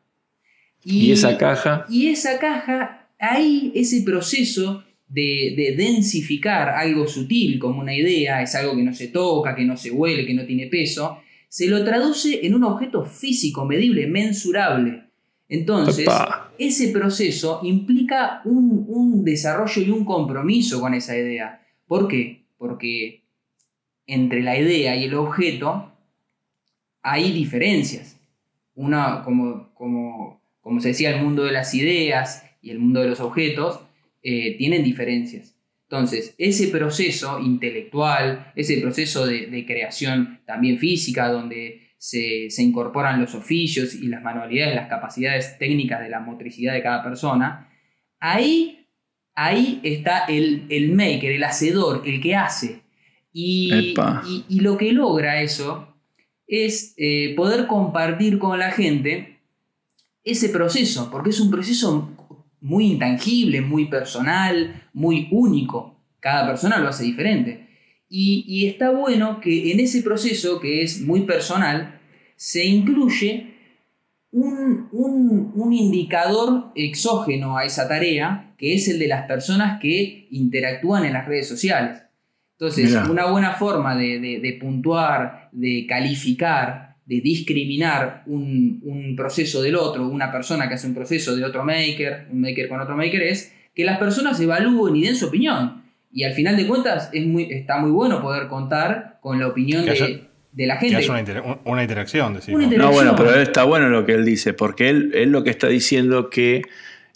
[0.82, 1.86] Y, esa caja.
[1.88, 8.54] Y esa caja, ahí ese proceso de, de, densificar algo sutil como una idea, es
[8.54, 11.20] algo que no se toca, que no se huele, que no tiene peso,
[11.54, 15.04] se lo traduce en un objeto físico, medible, mensurable.
[15.48, 16.08] Entonces,
[16.58, 21.64] ese proceso implica un, un desarrollo y un compromiso con esa idea.
[21.86, 22.44] ¿Por qué?
[22.64, 23.24] porque
[24.06, 25.92] entre la idea y el objeto
[27.02, 28.18] hay diferencias.
[28.74, 33.08] Una, como, como, como se decía, el mundo de las ideas y el mundo de
[33.08, 33.80] los objetos
[34.22, 35.53] eh, tienen diferencias.
[35.94, 43.94] Entonces, ese proceso intelectual, ese proceso de, creación también física, donde se, incorporan los oficios
[43.94, 47.70] y las manualidades, las capacidades técnicas de la motricidad de cada persona,
[48.18, 48.80] ahí
[49.36, 52.82] ahí está el, maker, el hacedor, el que hace.
[53.32, 53.94] Y,
[54.48, 55.96] y, lo que logra eso
[56.48, 59.38] es eh, poder compartir con la gente
[60.24, 62.23] ese proceso, porque es un proceso
[62.64, 66.00] muy intangible, muy personal, muy único.
[66.18, 67.68] Cada persona lo hace diferente.
[68.08, 72.00] Y, y está bueno que en ese proceso, que es muy personal,
[72.36, 73.54] se incluye
[74.34, 81.12] un, indicador exógeno a esa tarea, que es el de las personas que interactúan en
[81.12, 82.02] las redes sociales.
[82.52, 90.32] Entonces, una buena forma de, puntuar, de calificar, de discriminar un, proceso del otro, una
[90.32, 93.84] persona que hace un proceso de otro maker, un maker con otro maker, es que
[93.84, 95.82] las personas evalúen y den su opinión.
[96.12, 99.84] Y al final de cuentas es muy, está muy bueno poder contar con la opinión
[99.84, 100.96] de de la Que gente.
[100.98, 102.56] haya una, inter- un- una interacción, decimos.
[102.58, 103.28] Una inter- No, bueno, Interacción.
[103.34, 106.62] pero está bueno lo que él dice, porque él, él lo que está diciendo que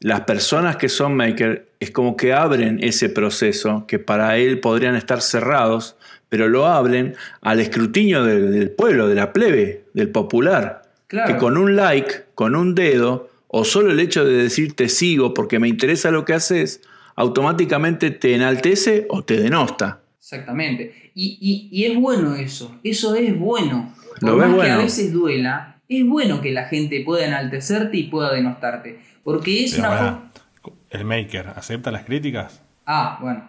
[0.01, 4.97] las personas que son maker es como que abren ese proceso que para él podrían
[4.97, 5.97] estar cerrados,
[6.29, 10.83] pero lo abren al escrutinio del, del pueblo, de la plebe, del popular.
[11.07, 11.33] Claro.
[11.33, 15.33] Que con un like, con un dedo, o solo el hecho de decir te sigo
[15.33, 16.83] porque me interesa lo que haces,
[17.17, 20.01] automáticamente te enaltece o te denosta.
[20.19, 21.11] Exactamente.
[21.15, 22.79] Y, y- y es bueno eso.
[22.85, 23.95] Eso es bueno.
[24.21, 24.75] Por Lo ves más que bueno.
[24.75, 29.01] a veces duela, es bueno que la gente pueda enaltecerte y pueda denostarte.
[29.25, 30.33] Porque es Pero una forma.
[30.91, 32.63] ¿El maker acepta las críticas?
[32.87, 33.49] Ah, bueno.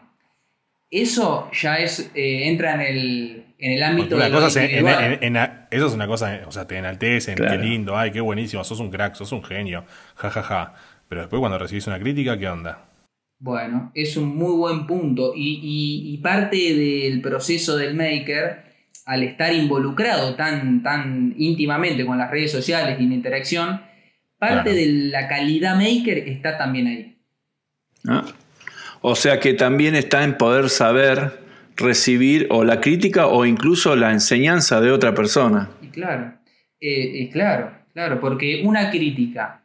[0.92, 4.64] Eso ya es eh, entra en el, en el ámbito de lo cosa es en-
[4.64, 5.04] individual.
[5.04, 7.60] en- en- en- eso es una cosa, o sea, te enaltecen, Claro.
[7.62, 10.74] qué lindo, ay, qué buenísimo, sos un crack, sos un genio, ja, ja, ja.
[11.08, 12.86] Pero después cuando recibís una crítica, ¿qué onda?
[13.40, 15.34] Bueno, es un muy buen punto.
[15.36, 18.64] Y, y- y parte del proceso del maker,
[19.06, 23.82] al estar involucrado tan, tan íntimamente con las redes sociales y la interacción,
[24.38, 24.76] parte Claro.
[24.76, 27.18] de la calidad maker está también ahí.
[28.04, 28.24] ¿no?
[29.02, 31.40] O sea que también está en poder saber
[31.76, 35.70] recibir o la crítica o incluso la enseñanza de otra persona.
[35.82, 36.34] Y claro,
[36.80, 39.62] eh, eh, claro, claro, porque una crítica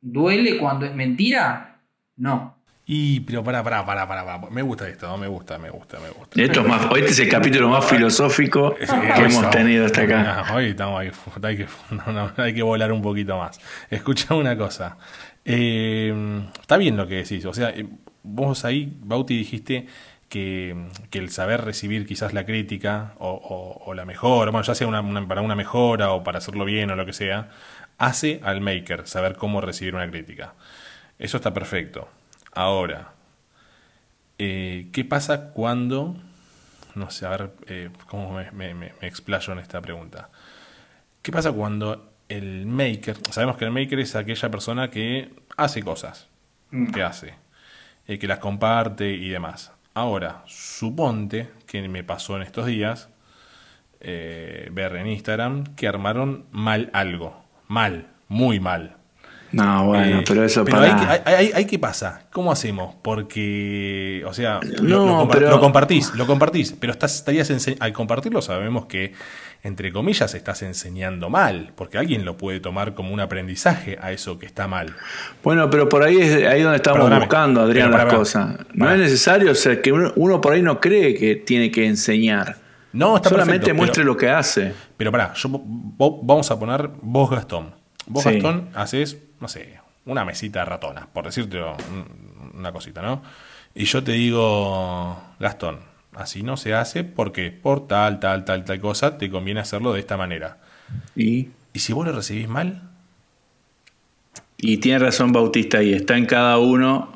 [0.00, 1.78] duele cuando es mentira,
[2.16, 2.56] no.
[2.92, 4.50] Y, pero pará, pará, pará, pará, pará.
[4.50, 6.42] Me gusta esto, me gusta, me gusta, me gusta.
[6.42, 10.44] Esto es más, este es el capítulo más filosófico que hemos tenido hasta acá.
[10.48, 11.12] No, hoy estamos ahí,
[11.44, 13.60] hay que, no, no, hay que volar un poquito más.
[13.88, 14.96] Escucha una cosa.
[15.44, 17.44] Eh, está bien lo que decís.
[17.44, 17.86] O sea, eh,
[18.22, 19.86] vos ahí, Bauti, dijiste
[20.28, 20.76] que,
[21.10, 24.86] que el saber recibir quizás la crítica o, o- o la mejora, bueno, ya sea
[24.86, 27.50] una- una- para una mejora o para hacerlo bien o lo que sea,
[27.98, 30.54] hace al maker saber cómo recibir una crítica.
[31.18, 32.08] Eso está perfecto.
[32.52, 33.12] Ahora,
[34.38, 36.16] eh, ¿qué pasa cuando,
[36.94, 40.30] no sé, a ver, eh, cómo me, me- me- me explayo en esta pregunta?
[41.22, 46.28] ¿Qué pasa cuando el maker, sabemos que el maker es aquella persona que hace cosas,
[46.70, 46.92] Mm.
[46.92, 47.34] que hace,
[48.10, 49.72] eh, que las comparte y demás.
[49.94, 53.08] Ahora, suponte que me pasó en estos días
[54.00, 58.96] eh, ver en Instagram que armaron mal algo, mal, muy mal.
[59.52, 60.94] No, bueno, Eh, pero eso pero para.
[60.94, 62.22] hay, que- hay- hay- hay- ¿qué pasa?
[62.30, 62.94] ¿Cómo hacemos?
[63.02, 67.50] Porque, o sea, lo, No, lo compa- pero- lo compartís, lo compartís, pero estás, estarías
[67.80, 69.12] al compartirlo sabemos que,
[69.62, 74.38] entre comillas, estás enseñando mal, porque alguien lo puede tomar como un aprendizaje a eso
[74.38, 74.94] que está mal.
[75.42, 78.56] Bueno, pero por ahí es ahí donde estamos Perdóname, buscando, Adrián, las cosas.
[78.72, 81.86] No es necesario, o sea, que uno, uno por ahí no cree que tiene que
[81.86, 82.56] enseñar.
[82.92, 84.72] No, está Solamente perfecto, muestre pero, lo que hace.
[84.96, 85.48] pero pará, yo,
[86.22, 87.79] vamos a poner vos Gastón.
[88.10, 88.30] Vos Sí.
[88.34, 93.22] Gastón haces, no sé, una mesita ratona, por decirte un- una cosita, ¿no?
[93.74, 95.78] Y yo te digo, Gastón,
[96.14, 100.00] así no se hace porque por tal, tal, tal, tal cosa te conviene hacerlo de
[100.00, 100.58] esta manera.
[101.14, 102.82] Y, Y si vos lo recibís mal,
[104.56, 107.12] y tiene razón Bautista y está en cada uno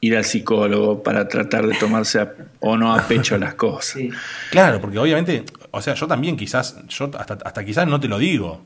[0.00, 3.94] ir al psicólogo para tratar de tomarse a- o no a pecho las cosas.
[3.96, 4.10] Sí.
[4.50, 8.18] claro, porque obviamente, o sea, yo también quizás, yo hasta, hasta quizás no te lo
[8.18, 8.64] digo.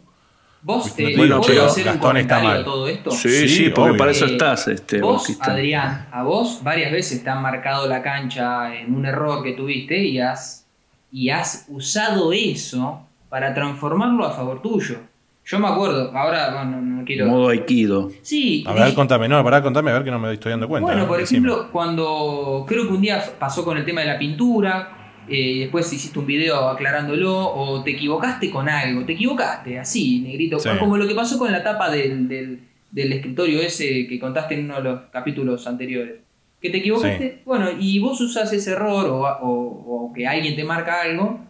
[0.67, 2.61] ¿Vos eh, te digo, ¿puedo pero hacer un Gastón está comentario mal.
[2.61, 3.11] a todo esto?
[3.13, 3.99] Sí, sí, Sí, porque obvio.
[3.99, 5.53] para eso estás, este, vos, Bautista.
[5.53, 9.97] Adrián, a vos varias veces te han marcado la cancha en un error que tuviste
[10.05, 10.67] y has,
[11.13, 14.97] y has usado eso para transformarlo a favor tuyo.
[15.45, 17.27] Yo me acuerdo, ahora bueno, no quiero...
[17.27, 18.11] Modo Aikido.
[18.23, 20.67] Sí, A ver, y- contame, no, pará, contame a ver que no me estoy dando
[20.67, 20.91] cuenta.
[20.91, 21.47] bueno, por Decime.
[21.49, 25.93] ejemplo, cuando creo que un día pasó con el tema de la pintura, eh, después
[25.93, 30.69] hiciste un video aclarándolo, o te equivocaste con algo, te equivocaste, así, negrito, Sí.
[30.79, 32.61] como lo que pasó con la tapa del, del-
[32.91, 36.15] del escritorio ese que contaste en uno de los capítulos anteriores.
[36.63, 40.65] Que te equivocaste, bueno, y vos usas ese error o, o- o que alguien te
[40.65, 41.41] marca algo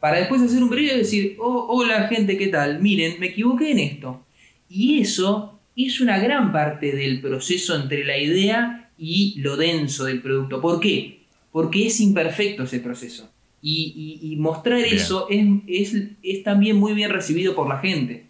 [0.00, 2.80] para después hacer un video y decir, oh, hola gente, ¿qué tal?
[2.80, 4.22] Miren, me equivoqué en esto.
[4.68, 10.22] Y eso es una gran parte del proceso entre la idea y lo denso del
[10.22, 10.60] producto.
[10.60, 11.23] ¿Por qué?
[11.54, 13.30] Porque es imperfecto ese proceso.
[13.62, 14.96] Y, y- y mostrar Bien.
[14.96, 18.26] eso es, es, es también muy bien recibido por la gente.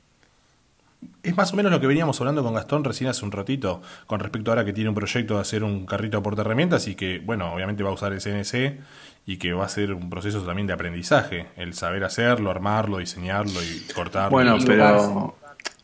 [1.22, 4.20] Es más o menos lo que veníamos hablando con Gastón recién hace un ratito, con
[4.20, 7.54] respecto ahora que tiene un proyecto de hacer un carrito a herramientas y que, bueno,
[7.54, 8.78] obviamente va a usar el CNC
[9.26, 13.58] y que va a ser un proceso también de aprendizaje, el saber hacerlo, armarlo, diseñarlo
[13.62, 14.32] y cortarlo.
[14.32, 15.08] Bueno, Equivocarse.
[15.08, 15.34] pero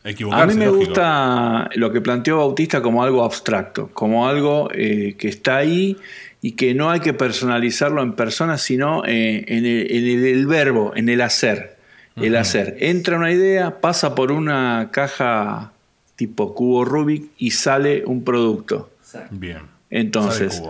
[0.05, 0.85] Equivocarse, a mí me lógico.
[0.87, 5.97] gusta lo que planteó Bautista como algo abstracto, como algo eh, que está ahí
[6.43, 10.47] y que no hay que personalizarlo en personas, sino eh, en, el, en el- el
[10.47, 11.77] verbo, en el hacer.
[12.17, 12.77] El hacer.
[12.81, 15.73] Entra una idea, pasa por una caja
[16.17, 18.91] tipo cubo Rubik y sale un producto.
[19.31, 19.61] Bien.
[19.89, 20.61] Entonces,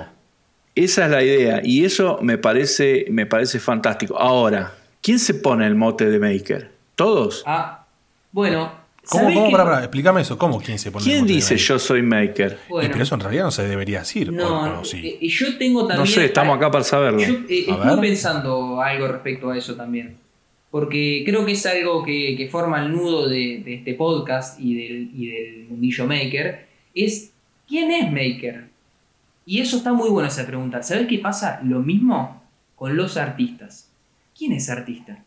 [0.77, 4.19] esa es la idea y eso me parece, me parece fantástico.
[4.19, 6.71] Ahora, ¿Quién se pone el mote de maker?
[6.95, 7.43] ¿Todos?
[7.47, 7.87] Ah,
[8.33, 8.71] bueno.
[9.11, 11.55] ¿Cómo, ¿sabés cómo, que- pará, pará, explícame eso, ¿cómo quién se pone el ¿Quién dice
[11.55, 11.67] maker?
[11.67, 12.59] yo soy maker?
[12.67, 14.99] Y Bueno, pero eso en realidad no se debería decir, no, o- o sí.
[15.07, 15.99] eh, y yo tengo también.
[16.01, 17.21] No sé, estamos acá para saberlo.
[17.21, 18.01] Yo eh, ver.
[18.01, 20.17] pensando algo respecto a eso también.
[20.71, 24.75] Porque creo que es algo que, que forma el nudo de, de este podcast y
[24.75, 26.67] del, y del mundillo maker.
[26.95, 27.33] Es
[27.69, 28.69] ¿quién es maker?
[29.47, 30.83] Y eso está muy buena esa pregunta.
[30.85, 31.61] ¿Sabes qué pasa?
[31.65, 32.41] Lo mismo
[32.77, 33.89] con los artistas.
[34.39, 35.25] ¿Quién es artista?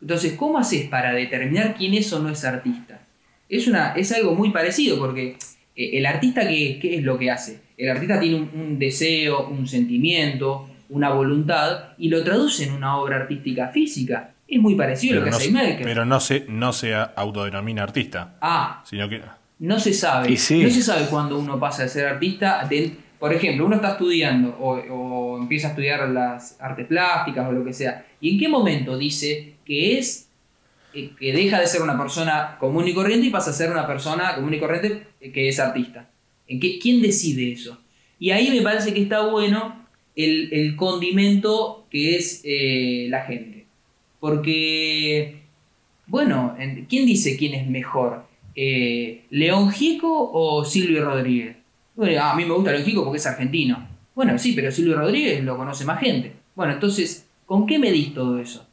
[0.00, 3.00] Entonces, ¿cómo haces para determinar quién es o no es artista?
[3.48, 5.36] Es, una, es algo muy parecido porque
[5.74, 7.60] eh, el artista, ¿qué, qué es lo que hace?
[7.76, 12.96] El artista tiene un, un deseo, un sentimiento, una voluntad y lo traduce en una
[12.98, 14.32] obra artística física.
[14.48, 15.82] Es muy parecido a lo Pero que no, hace se- Maker.
[15.86, 19.20] pero no se, no se autodenomina artista, Ah, sino que...
[19.58, 20.36] no se sabe.
[20.36, 20.62] Sí.
[20.62, 22.64] No se sabe cuándo uno pasa de ser artista.
[22.68, 27.52] de- por ejemplo, uno está estudiando o, o empieza a estudiar las artes plásticas o
[27.52, 28.04] lo que sea.
[28.20, 30.28] ¿Y en qué momento dice que es
[30.94, 33.86] eh, que deja de ser una persona común y corriente y pasa a ser una
[33.86, 36.08] persona común y corriente eh, que es artista?
[36.46, 37.78] ¿En qué, ¿Quién decide eso?
[38.18, 43.66] Y ahí me parece que está bueno el, condimento que es eh, la gente.
[44.20, 45.42] Porque,
[46.06, 48.24] bueno, en- ¿quién dice quién es mejor?
[48.54, 51.56] ¿León Gieco o Silvio Rodríguez?
[51.94, 53.86] Bueno, a mí me gusta León Gieco porque es argentino.
[54.14, 56.32] Bueno, sí, pero Silvio Rodríguez lo conoce más gente.
[56.54, 58.65] Bueno, entonces, ¿con qué medís todo eso?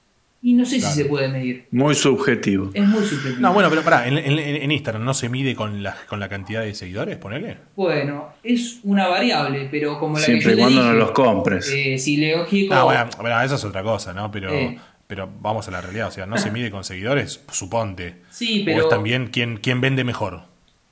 [0.46, 0.94] Y no sé Claro.
[0.94, 1.68] si se puede medir.
[1.72, 2.70] Muy subjetivo.
[2.74, 3.40] Es muy subjetivo.
[3.40, 6.28] No, bueno, pero pará, en, en- en Instagram no se mide con la, con la
[6.28, 7.58] cantidad de seguidores, ponele.
[7.78, 11.72] Bueno, es una variable, pero como la Siempre que y cuando no los compres.
[11.74, 12.74] eh, si Gieco...
[12.74, 14.30] Ah, bueno, bueno, eso es otra cosa, ¿no?
[14.32, 14.78] Pero, Eh.
[15.08, 18.16] pero vamos a la realidad, o sea, no se mide con seguidores, suponte.
[18.30, 18.82] Sí, O pero...
[18.84, 20.42] es también quién, quién vende mejor.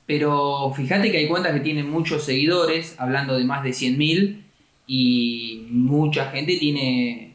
[0.06, 4.38] Pero fíjate que hay cuentas que tienen muchos seguidores, hablando de más de 100.000,
[4.86, 7.34] y mucha gente tiene,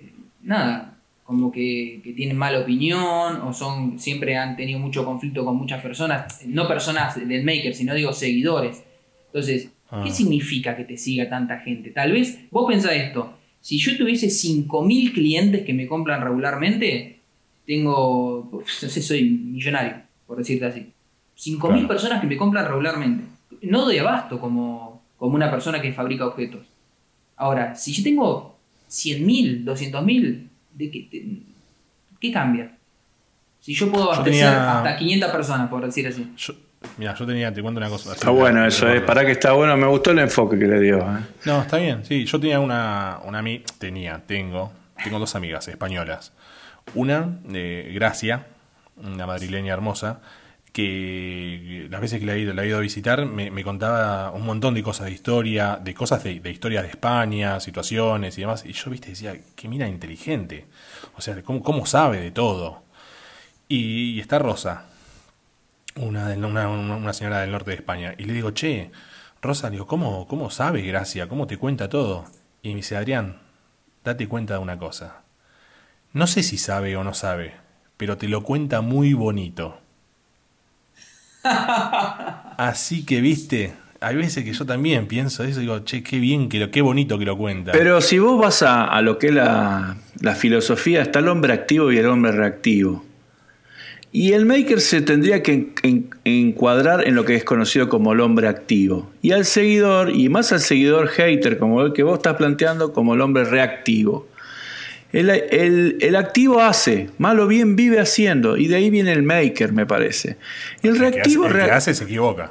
[0.00, 0.87] eh, nada,
[1.28, 5.82] como que, que tienen mala opinión, o son siempre han tenido mucho conflicto con muchas
[5.82, 8.82] personas, no personas del maker, sino digo seguidores.
[9.26, 10.10] Entonces, ¿qué Ah.
[10.10, 11.90] significa que te siga tanta gente?
[11.90, 17.18] Tal vez, vos pensás esto, si yo tuviese 5.000 clientes que me compran regularmente,
[17.66, 20.86] tengo, no sé, soy millonario, por decirte así.
[21.36, 21.88] 5.000 Claro.
[21.88, 23.24] personas que me compran regularmente.
[23.60, 26.66] No doy abasto como, como una persona que fabrica objetos.
[27.36, 28.56] Ahora, si yo tengo
[28.88, 31.42] 100.000, 200.000, ¿de qué, de-
[32.20, 32.72] qué cambia?
[33.60, 36.32] Si yo puedo abastecer tenía- hasta 500 personas, por decir así.
[36.36, 36.54] Yo,
[36.96, 38.12] mira, yo tenía, te cuento una cosa.
[38.12, 39.00] Está bueno eso, eh.
[39.00, 40.98] Para que está bueno, me gustó el enfoque que le dio.
[41.00, 41.18] eh.
[41.44, 42.24] No, está bien, sí.
[42.24, 43.42] Yo tenía una, una
[43.78, 46.32] tenía, tengo, tengo dos amigas españolas.
[46.94, 48.46] Una, eh, Gracia,
[48.96, 50.20] una madrileña hermosa,
[50.72, 55.06] que las veces que la he ido, a visitar me, contaba un montón de cosas
[55.06, 58.64] de historia, de cosas de, de historia de España, situaciones y demás.
[58.66, 60.66] Y yo, viste, decía, qué mina inteligente.
[61.16, 62.82] O sea, ¿cómo, cómo sabe de todo?
[63.68, 64.86] Y, está Rosa,
[65.96, 68.14] una, una, una- señora del norte de España.
[68.18, 68.90] Y le digo, che,
[69.42, 71.28] Rosa, digo, ¿cómo, ¿cómo sabe Gracia?
[71.28, 72.26] ¿Cómo te cuenta todo?
[72.62, 73.40] Y me dice, Adrián,
[74.04, 75.22] date cuenta de una cosa.
[76.12, 77.54] No sé si sabe o no sabe,
[77.96, 79.80] pero te lo cuenta muy bonito.
[82.58, 86.48] Así que, viste, hay veces que yo también pienso eso y digo, che, qué bien,
[86.48, 87.72] que lo, qué bonito que lo cuenta.
[87.72, 89.96] Pero si vos vas a, lo que es la,
[90.36, 93.04] filosofía, está el hombre activo y el hombre reactivo.
[94.10, 98.12] Y el maker se tendría que en- en- encuadrar en lo que es conocido como
[98.14, 99.10] el hombre activo.
[99.20, 103.14] Y al seguidor, y más al seguidor hater, como el que vos estás planteando, como
[103.14, 104.26] el hombre reactivo.
[105.12, 109.22] El, el- el activo hace, mal o bien vive haciendo, y de ahí viene el
[109.22, 110.36] maker, me parece.
[110.82, 112.50] Y el el que, hace, reactivo el que hace se equivoca.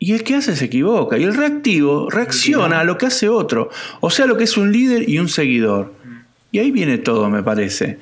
[0.00, 1.16] y el que hace se equivoca.
[1.16, 3.70] Y el reactivo reacciona a lo que hace otro.
[4.00, 5.94] O sea, lo que es un líder y un seguidor.
[6.50, 7.98] Y ahí viene todo, me parece.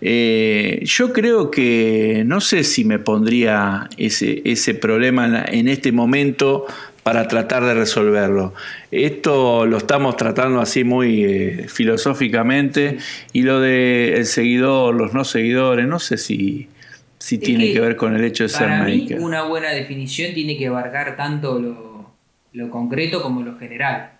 [0.00, 6.66] Eh, yo creo que no sé si me pondría ese, ese problema en este momento
[7.06, 8.52] para tratar de resolverlo.
[8.90, 12.98] Esto lo estamos tratando así muy eh, filosóficamente
[13.32, 16.68] y lo de el seguidor, los no seguidores, no sé si,
[17.18, 19.20] si tiene que que ver con el hecho de ser Para mí, maker.
[19.20, 22.10] una buena definición tiene que abarcar tanto lo,
[22.52, 24.10] lo concreto como lo general,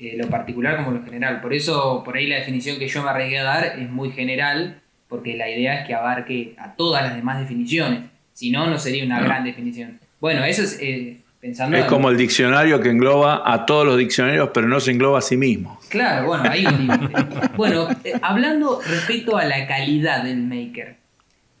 [0.00, 1.40] eh, lo particular como lo general.
[1.42, 4.80] Por eso, por ahí la definición que yo me arriesgué a dar es muy general,
[5.08, 8.00] porque la idea es que abarque a todas las demás definiciones.
[8.32, 9.26] Si no, no sería una No.
[9.26, 10.00] gran definición.
[10.20, 11.76] Bueno, eso es eh, pensando.
[11.76, 15.18] Es en- como el diccionario que engloba a todos los diccionarios, pero no se engloba
[15.18, 15.78] a sí mismo.
[15.90, 17.12] Claro, bueno, ahí un límite.
[17.58, 20.96] Bueno, eh, hablando respecto a la calidad del maker.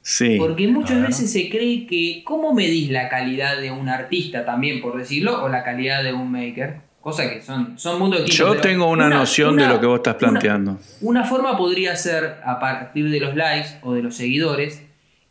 [0.00, 0.36] Sí.
[0.38, 1.08] Porque muchas Claro.
[1.08, 5.48] veces se cree que, ¿cómo medís la calidad de un artista también, por decirlo, o
[5.50, 6.80] la calidad de un maker?
[7.00, 8.54] Cosa que son, son mundos distintos.
[8.56, 10.78] Yo tengo una, noción de lo que vos estás una- planteando.
[11.02, 14.82] Una forma podría ser a partir de los likes o de los seguidores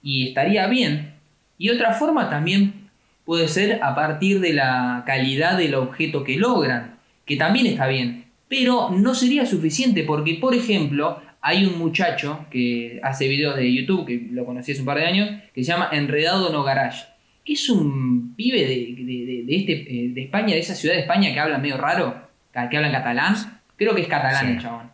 [0.04, 1.14] y estaría bien.
[1.58, 2.81] Y otra forma también
[3.32, 8.26] puede ser a partir de la calidad del objeto que logran, que también está bien.
[8.50, 14.06] Pero no sería suficiente porque, por ejemplo, hay un muchacho que hace videos de YouTube,
[14.06, 17.06] que lo conocí hace un par de años, que se llama Enredado No Garage,
[17.46, 18.68] que es un pibe de,
[19.02, 19.74] de- de- de este,
[20.06, 22.92] eh, de España, de esa ciudad de España que habla medio raro, que habla en
[22.94, 23.34] catalán.
[23.78, 24.52] Creo que es catalán Sí.
[24.52, 24.92] el chabón.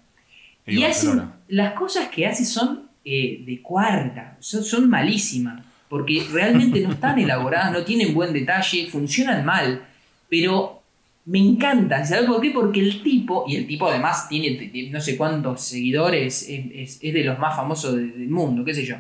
[0.68, 1.08] Y Y hace,
[1.48, 7.18] las cosas que hace son eh, de cuarta, son, son malísimas, porque realmente no están
[7.20, 9.84] elaboradas, no tienen buen detalle, funcionan mal,
[10.30, 10.82] pero
[11.26, 12.52] me encanta, ¿sabes por qué?
[12.52, 17.38] Porque el tipo, y el tipo además tiene no sé cuántos seguidores, es, de los
[17.40, 18.96] más famosos de- del mundo, qué sé yo.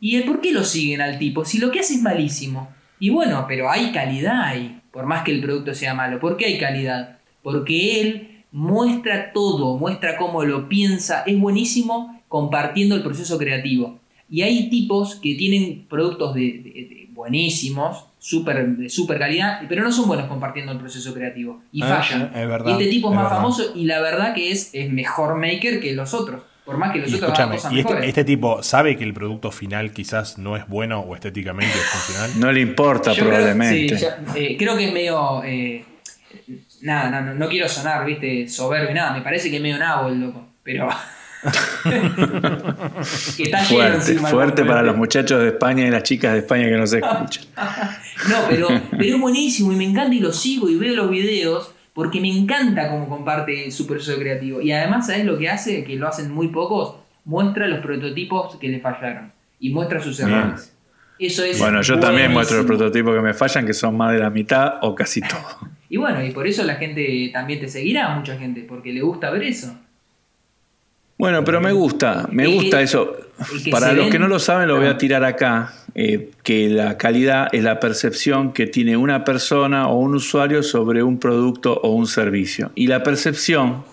[0.00, 1.44] ¿Y el por qué lo siguen al tipo?
[1.44, 2.68] Si lo que hace es malísimo.
[3.00, 6.20] Y bueno, pero hay calidad ahí, por más que el producto sea malo.
[6.20, 7.18] ¿Por qué hay calidad?
[7.42, 13.98] Porque él muestra todo, muestra cómo lo piensa, es buenísimo compartiendo el proceso creativo.
[14.30, 19.82] Y hay tipos que tienen productos de, de- de buenísimos, super, de super calidad, pero
[19.82, 21.62] no son buenos compartiendo el proceso creativo.
[21.72, 22.22] Y Eh, fallan.
[22.34, 23.36] eh, es verdad, y este tipo es, es más verdad.
[23.36, 26.42] famoso y la verdad que es, es mejor maker que los otros.
[26.64, 28.08] Por más que los Y otros hagan escúchame, cosas ¿y este, mejores.
[28.10, 32.30] este tipo sabe que el producto final quizás no es bueno o estéticamente es funcional?
[32.38, 33.98] No le importa Yo creo- probablemente.
[33.98, 34.04] sí,
[34.36, 35.42] eh, creo que es medio.
[35.44, 35.86] eh,
[36.82, 39.12] nada, no, no, no quiero sonar, viste, soberbio, nada.
[39.14, 40.46] Me parece que es medio nabo el loco.
[40.62, 40.88] Pero.
[43.38, 46.92] está fuerte, fuerte para los muchachos de España y las chicas de España que nos
[46.92, 47.44] escuchan.
[48.28, 51.72] No, pero, pero es buenísimo y me encanta y lo sigo y veo los videos
[51.94, 54.60] porque me encanta cómo comparte su proceso creativo.
[54.60, 55.84] Y además, ¿sabes lo que hace?
[55.84, 56.96] Que lo hacen muy pocos.
[57.24, 60.30] Muestra los prototipos que le fallaron y muestra sus Bien.
[60.30, 60.72] errores.
[61.18, 61.58] Eso es.
[61.58, 64.74] Bueno, yo también muestro los prototipos que me fallan, que son más de la mitad
[64.82, 65.70] o casi todo.
[65.90, 69.30] Y bueno, y por eso la gente también te seguirá, mucha gente, porque le gusta
[69.30, 69.74] ver eso.
[71.18, 73.16] Bueno, pero me gusta, me gusta eso.
[73.70, 76.96] Para los ven- que no lo saben, lo voy a tirar acá, eh, que la
[76.96, 81.90] calidad es la percepción que tiene una persona o un usuario sobre un producto o
[81.90, 82.70] un servicio.
[82.74, 83.84] Y la percepción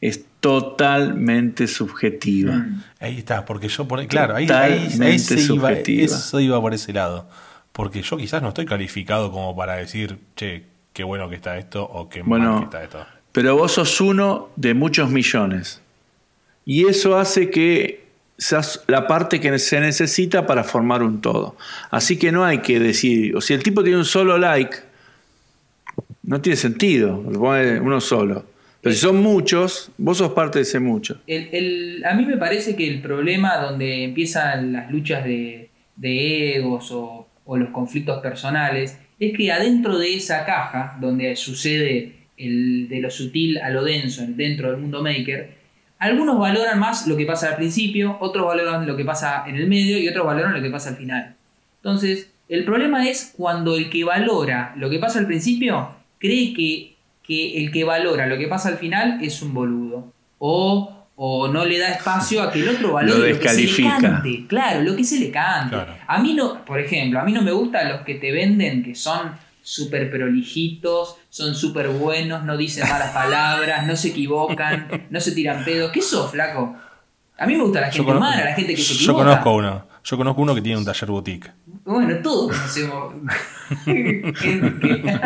[0.00, 2.52] es totalmente subjetiva.
[2.54, 2.82] Mm.
[3.00, 6.04] Ahí está, porque yo por claro, ahí, ahí, ahí Totalmente se iba, subjetiva.
[6.04, 7.26] eso iba por ese lado.
[7.72, 11.82] Porque yo quizás no estoy calificado como para decir, che, qué bueno que está esto
[11.82, 13.06] o qué Bueno, mal que está esto.
[13.32, 15.80] Pero vos sos uno de muchos millones.
[16.66, 18.04] Y eso hace que
[18.36, 21.56] seas la parte que se necesita para formar un todo.
[21.90, 24.76] Así que no hay que decir, o si el tipo tiene un solo like,
[26.22, 28.46] no tiene sentido, uno solo.
[28.80, 31.20] Pero si son muchos, vos sos parte de ese mucho.
[31.26, 36.56] El, el- a mí me parece que el problema donde empiezan las luchas de, de
[36.56, 42.88] egos o, o los conflictos personales es que adentro de esa caja, donde sucede el,
[42.88, 45.63] de lo sutil a lo denso dentro del mundo maker,
[46.04, 49.66] algunos valoran más lo que pasa al principio, otros valoran lo que pasa en el
[49.68, 51.34] medio y otros valoran lo que pasa al final.
[51.76, 55.88] Entonces, el problema es cuando el que valora lo que pasa al principio
[56.18, 56.94] cree que,
[57.26, 60.12] que el que valora lo que pasa al final es un boludo.
[60.38, 63.82] O, o no le da espacio a que el otro valore Lo lo, que se
[63.82, 64.44] le cante.
[64.46, 65.74] Claro, lo que se le cante.
[65.74, 65.94] Claro.
[66.06, 68.94] A mí no, por ejemplo, a mí no me gustan los que te venden que
[68.94, 69.32] son
[69.64, 75.64] súper prolijitos, son súper buenos, no dicen malas palabras, no se equivocan, no se tiran
[75.64, 75.90] pedos.
[75.90, 76.76] ¿Qué sos, flaco?
[77.38, 79.24] A mí me gusta la gente conozco- humana, la gente que se yo equivoca.
[79.24, 79.86] conozco uno.
[80.04, 81.50] Yo conozco uno que tiene un taller boutique.
[81.84, 83.14] Bueno, todos conocemos.
[83.84, 84.32] gente
[84.80, 85.18] que-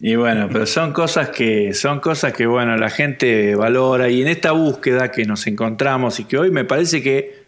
[0.00, 4.28] Y bueno, pero son cosas que son cosas que bueno, la gente valora y en
[4.28, 7.44] esta búsqueda que nos encontramos y que hoy me parece que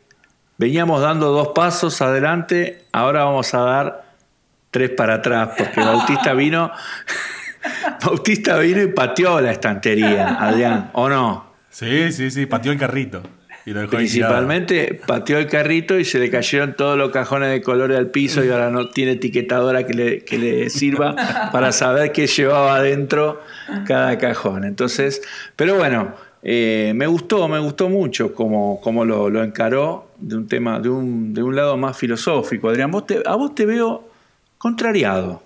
[0.57, 4.04] veníamos dando dos pasos adelante, ahora vamos a dar
[4.75, 6.73] tres para atrás porque Bautista vino
[8.05, 11.55] Bautista vino y pateó la estantería, Adrián, ¿o no?
[11.71, 13.23] Sí, sí, sí, pateó el carrito.
[13.67, 17.51] Y lo dejó ahí Principalmente pateó el carrito y se le cayeron todos los cajones
[17.51, 21.15] de colores al piso y ahora no tiene etiquetadora que le, que le sirva
[21.53, 23.41] para saber qué llevaba adentro
[23.87, 24.65] cada cajón.
[24.65, 25.23] Entonces,
[25.57, 26.13] pero bueno,
[26.43, 30.91] eh, me gustó, me gustó mucho cómo, cómo lo, lo encaró de un tema, de
[30.91, 32.69] un, de un lado más filosófico.
[32.69, 34.07] Adrián, vos te- a vos te veo
[34.69, 35.43] contrariado.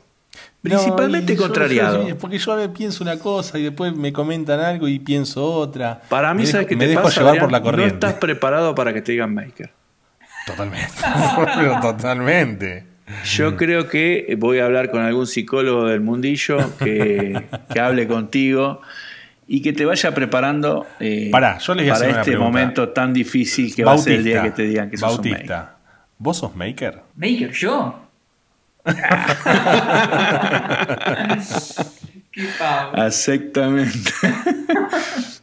[0.62, 2.08] Principalmente No, yo- contrariado.
[2.08, 5.44] yo- porque yo a veces pienso una cosa y después me comentan algo y pienso
[5.44, 6.00] otra.
[6.08, 7.20] Para mí, me ¿sabes dejo- me te dejo pasa?
[7.20, 7.44] llevar Adrián?
[7.44, 7.94] por la No corriente.
[7.94, 9.70] estás preparado para que te digan maker.
[10.46, 10.86] Totalmente.
[11.56, 12.84] Pero totalmente.
[13.24, 17.42] Yo creo que voy a hablar con algún psicólogo del mundillo que,
[17.72, 18.80] que hable contigo
[19.48, 22.44] y que te vaya preparando eh, Pará, yo les voy a para este pregunta.
[22.50, 25.16] momento tan difícil que va a ser el día que te digan que sos un
[25.18, 25.32] maker.
[25.32, 25.76] Bautista,
[26.18, 27.00] ¿vos sos maker?
[27.16, 28.07] Maker, yo.
[33.06, 34.10] Exactamente.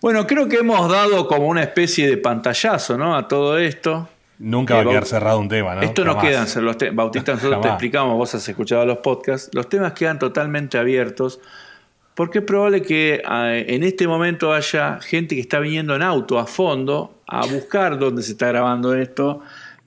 [0.02, 3.16] bueno, creo que hemos dado como una especie de pantallazo, ¿no?
[3.16, 4.10] A todo esto.
[4.40, 5.82] Nunca Eh, va a quedar cerrado un tema, ¿no?
[5.82, 6.54] Esto no Jamás.
[6.54, 10.78] quedan, los Bautista, nosotros te explicamos, vos has escuchado los podcasts, los temas quedan totalmente
[10.78, 11.40] abiertos,
[12.16, 16.38] porque es probable que eh, en este momento haya gente que está viniendo en auto
[16.38, 19.42] a fondo a buscar dónde se está grabando esto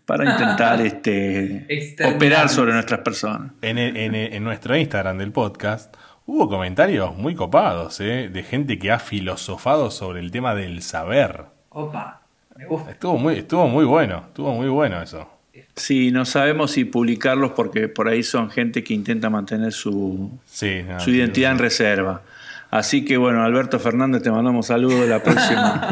[0.08, 1.66] para intentar este,
[2.06, 3.52] operar sobre nuestras personas.
[3.60, 5.94] En, el- en el- en nuestro Instagram del podcast
[6.24, 8.30] hubo comentarios muy copados, ¿eh?
[8.32, 11.44] De gente que ha filosofado sobre el tema del saber.
[11.68, 12.22] Opa,
[12.56, 12.90] me gusta.
[12.90, 15.28] Estuvo muy, estuvo muy bueno, estuvo muy bueno eso.
[15.76, 20.82] Sí, no sabemos si publicarlos porque por ahí son gente que intenta mantener su, Sí,
[20.88, 22.22] no, su identidad en reserva.
[22.70, 25.88] Así que bueno, Alberto Fernández, te mandamos saludos la próxima.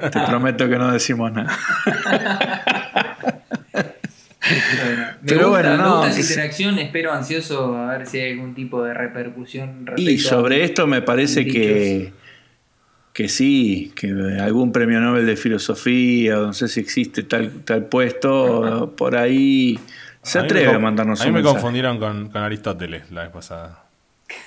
[0.12, 1.50] te prometo que no decimos nada.
[4.84, 8.32] Bueno, Pero gusta, bueno, me no, gusta esa interacción, espero ansioso a ver si hay
[8.32, 9.84] algún tipo de repercusión.
[9.96, 12.12] Y sobre a- esto me parece que,
[13.12, 14.08] que sí, que
[14.40, 19.78] algún premio Nobel de Filosofía, no sé si existe tal, tal puesto, por ahí
[20.22, 21.54] se A atreve a con- mandarnos A mí un me mensaje.
[21.56, 23.84] confundieron con, con Aristóteles la vez pasada.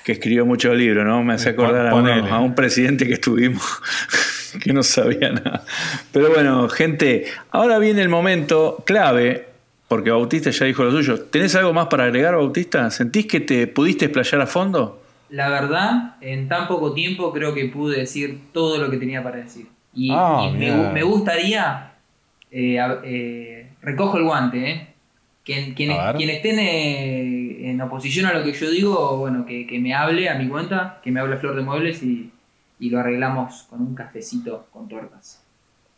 [0.04, 1.24] Que escribió muchos libros, ¿no?
[1.24, 3.64] Me hace Eh, acordar a, uno- a un presidente que estuvimos
[4.64, 5.64] que no sabía nada.
[6.12, 9.47] Pero bueno, gente, ahora viene el momento clave,
[9.92, 11.20] porque Bautista ya dijo lo suyo.
[11.24, 12.89] ¿Tenés algo más para agregar, Bautista?
[12.92, 15.04] ¿Sentís que te pudiste explayar a fondo?
[15.30, 19.39] La verdad, en tan poco tiempo creo que pude decir todo lo que tenía para
[19.39, 19.68] decir.
[19.94, 21.92] Y, Ah, y me, gustaría,
[22.52, 24.88] eh, eh, recojo el guante, ¿eh?
[25.44, 29.78] Quien, quien, quien estén eh, en oposición a lo que yo digo, bueno, que, que
[29.78, 32.32] me hable a mi cuenta, que me hable Flor de Muebles y,
[32.80, 35.41] y lo arreglamos con un cafecito con tuercas.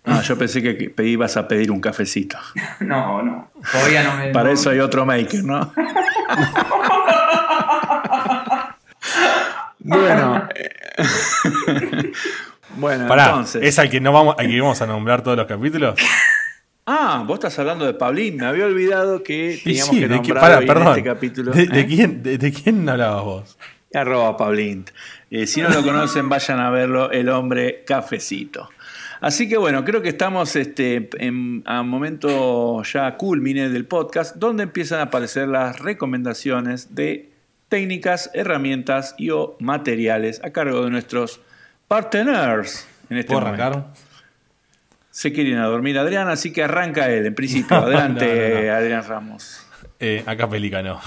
[0.05, 2.37] Ah, yo pensé que ibas a pedir un cafecito.
[2.81, 4.29] No, no, todavía no me...
[4.31, 5.71] Para no- eso hay otro maker, ¿no?
[9.79, 10.47] bueno.
[12.77, 13.63] bueno, Pará, entonces.
[13.63, 15.95] ¿es al que, no vamos, al que vamos a nombrar todos los capítulos?
[16.85, 18.37] Ah, vos estás hablando de Pablín.
[18.37, 20.87] Me había olvidado que teníamos sí, que de que- nombrar perdón.
[20.89, 21.51] este capítulo.
[21.51, 21.85] ¿De, de ¿eh?
[21.87, 23.57] quién, de, de quién hablabas vos?
[23.93, 24.85] Arroba Pablín.
[25.29, 28.69] Eh, si no lo conocen, vayan a verlo, El Hombre Cafecito.
[29.23, 34.63] Así que bueno, creo que estamos este, en, a momento ya culmine del podcast, donde
[34.63, 37.31] empiezan a aparecer las recomendaciones de
[37.69, 41.39] técnicas, herramientas y o materiales a cargo de nuestros
[41.87, 42.85] partners.
[43.09, 43.63] En este ¿Puedo momento.
[43.63, 43.93] arrancar?
[45.09, 47.77] Se quieren a dormir Adrián, así que arranca él, en principio.
[47.81, 48.73] Adelante, No, no, no.
[48.73, 49.65] Adrián Ramos.
[50.05, 50.99] Eh, acá Pelícano.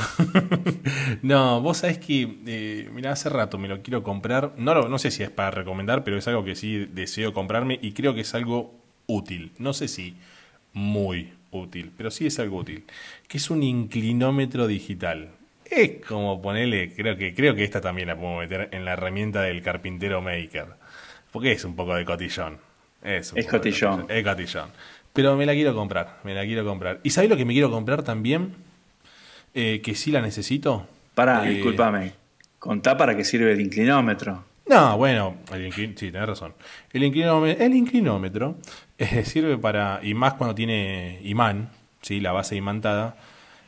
[1.22, 4.52] no, vos sabés que, eh, mira, hace rato me lo quiero comprar.
[4.56, 7.78] No, lo- no sé si es para recomendar, pero es algo que sí deseo comprarme
[7.82, 8.74] y creo que es algo
[9.06, 9.52] útil.
[9.58, 10.16] No sé si
[10.72, 12.84] muy útil, pero sí es algo útil.
[13.28, 15.28] Que es un inclinómetro digital.
[15.66, 19.42] Es como ponerle, creo que, creo que esta también la puedo meter en la herramienta
[19.42, 20.68] del carpintero maker.
[21.32, 22.58] Porque es un poco de cotillón.
[23.02, 24.06] Es, un Es cotillón.
[24.08, 24.70] Es cotillón.
[25.12, 27.00] Pero me la quiero comprar, me la quiero comprar.
[27.02, 28.54] ¿Y sabés lo que me quiero comprar también?
[29.58, 30.86] Eh, que sí la necesito.
[31.14, 32.12] Pará, Eh, discúlpame.
[32.58, 34.44] Contá para qué sirve el inclinómetro.
[34.68, 36.52] No, bueno, el inclin- sí, tenés razón.
[36.92, 38.58] El inclinómetro, el inclinómetro
[38.98, 41.70] eh, sirve para, y más cuando tiene imán,
[42.02, 42.20] ¿sí?
[42.20, 43.16] la base imantada,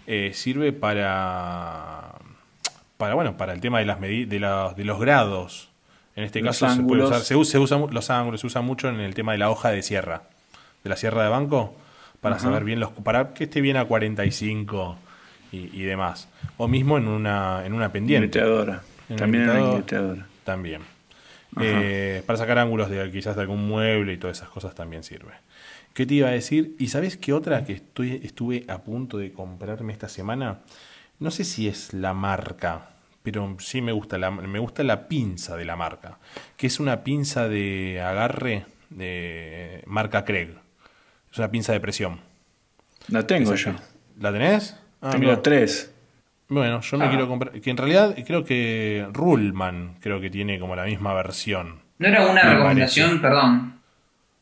[0.07, 2.12] eh, sirve para,
[2.97, 5.70] para, bueno, para el tema de, las medi- de, la- de los grados.
[6.16, 7.11] En este Los caso se puede ángulos.
[7.11, 9.39] usar, se usa, se usa mu- los ángulos, se usa mucho en el tema de
[9.39, 10.24] la hoja de sierra,
[10.82, 11.74] de la sierra de banco,
[12.20, 14.99] para saber bien los, para que esté bien a 45
[15.53, 16.29] y, y demás.
[16.57, 18.29] O mismo en una, en una pendiente.
[19.17, 19.69] También limitador.
[19.69, 20.27] invertedora.
[20.45, 20.83] También.
[21.61, 25.33] Eh, para sacar ángulos de quizás de algún mueble y todas esas cosas también sirve.
[25.95, 26.77] ¿Qué te iba a decir?
[26.79, 30.61] ¿Y sabes qué otra que estoy, estuve a punto de comprarme esta semana?
[31.19, 32.91] No sé si es la marca,
[33.23, 36.19] pero sí me gusta la, me gusta la pinza de la marca,
[36.57, 40.51] que es una pinza de agarre de marca Craig.
[41.33, 42.21] Es una pinza de presión.
[43.09, 43.79] La tengo Esa yo.
[44.21, 44.77] ¿La tenés?
[45.01, 45.43] Ah, tengo mirá.
[45.43, 45.95] tres.
[46.49, 47.09] Bueno, yo me Ah.
[47.11, 47.61] quiero comprar.
[47.61, 51.81] Que en realidad creo que Rullman creo que tiene como la misma versión.
[51.99, 53.75] No era una Me recomendación, perdón.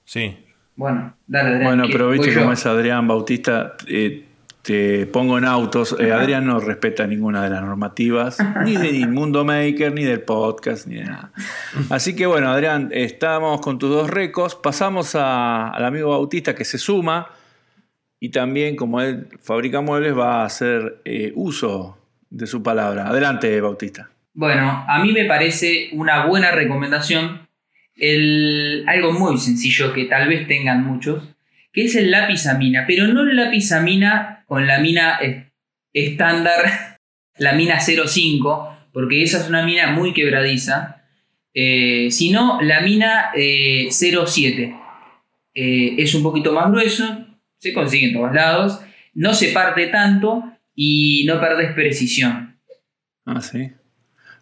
[0.05, 0.37] Sí.
[0.77, 1.65] Bueno, dale, Adrián.
[1.65, 3.75] Bueno, pero viste cómo es Adrián Bautista.
[3.89, 4.23] eh,
[4.63, 5.97] te pongo en autos.
[5.99, 10.89] Eh, Adrián no respeta ninguna de las normativas, ni de Mundo Maker, ni del podcast,
[10.89, 11.31] ni de nada.
[11.89, 14.57] Así que bueno, Adrián, estamos con tus dos recos.
[14.57, 17.29] Pasamos a- al amigo Bautista que se suma.
[18.19, 21.99] Y también, como él fabrica muebles, va a hacer eh, uso
[22.31, 23.09] de su palabra.
[23.09, 24.11] Adelante, Bautista.
[24.33, 27.47] Bueno, a mí me parece una buena recomendación
[27.97, 31.25] el, algo muy sencillo que tal vez tengan muchos,
[31.73, 32.45] que es el lápiz
[32.87, 33.71] pero no el lápiz
[34.47, 35.19] con la mina
[35.93, 36.99] estándar,
[37.39, 41.03] la mina 05, porque esa es una mina muy quebradiza.
[41.55, 44.75] Eh, si no, la mina eh, 07
[45.55, 47.26] eh, es un poquito más grueso,
[47.59, 48.81] se consigue en todos lados,
[49.15, 50.45] no se parte tanto
[50.75, 52.57] y no perdes precisión.
[53.25, 53.73] Ah, sí.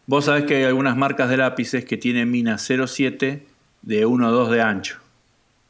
[0.06, 3.46] Vos sabés que hay algunas marcas de lápices que tienen mina 07
[3.82, 4.98] de 1 o 2 de ancho.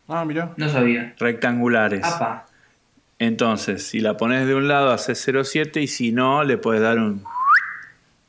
[0.08, 0.52] Ah, mira.
[0.56, 1.14] No sabía.
[1.18, 2.04] Rectangulares.
[2.04, 2.46] Apa.
[3.18, 6.98] Entonces, si la pones de un lado, haces 07 y si no, le puedes dar
[6.98, 7.22] un,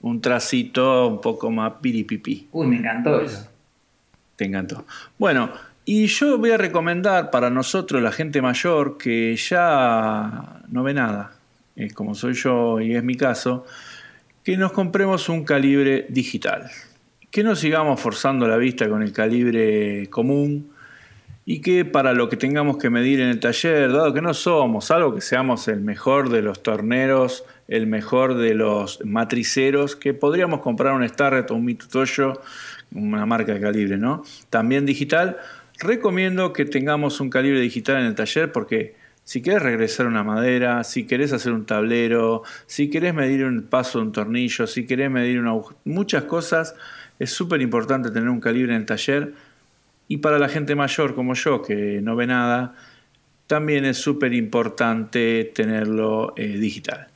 [0.01, 2.47] un tracito un poco más piripipi.
[2.51, 3.49] Uy, me encantó eso.
[4.35, 4.85] Te encantó.
[5.17, 5.51] Bueno,
[5.85, 11.33] y yo voy a recomendar para nosotros, la gente mayor, que ya no ve nada,
[11.75, 13.65] eh, como soy yo y es mi caso,
[14.43, 16.71] que nos compremos un calibre digital.
[17.29, 20.71] Que no sigamos forzando la vista con el calibre común
[21.45, 24.89] y que para lo que tengamos que medir en el taller, dado que no somos,
[24.89, 30.61] algo que seamos el mejor de los torneros, el mejor de los matriceros, que podríamos
[30.61, 32.41] comprar un Starret o un Mitutoyo,
[32.93, 34.23] una marca de calibre, ¿no?
[34.49, 35.37] También digital.
[35.79, 38.95] Recomiendo que tengamos un calibre digital en el taller porque
[39.25, 43.99] si querés regresar una madera, si querés hacer un tablero, si querés medir un paso
[43.99, 45.41] de un tornillo, si querés medir
[45.83, 46.75] muchas cosas,
[47.19, 49.33] es súper importante tener un calibre en el taller.
[50.07, 52.75] Y para la gente mayor como yo, que no ve nada,
[53.47, 57.07] también es súper importante tenerlo eh, digital.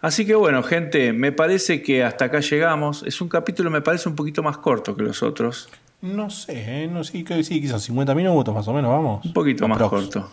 [0.00, 3.02] Así que bueno, gente, me parece que hasta acá llegamos.
[3.04, 5.68] Es un capítulo, me parece un poquito más corto que los otros.
[6.14, 6.88] No sé, ¿eh?
[6.88, 9.24] no sé, sí, sí, quizás 50 minutos más o menos, vamos.
[9.24, 10.30] Un poquito más corto.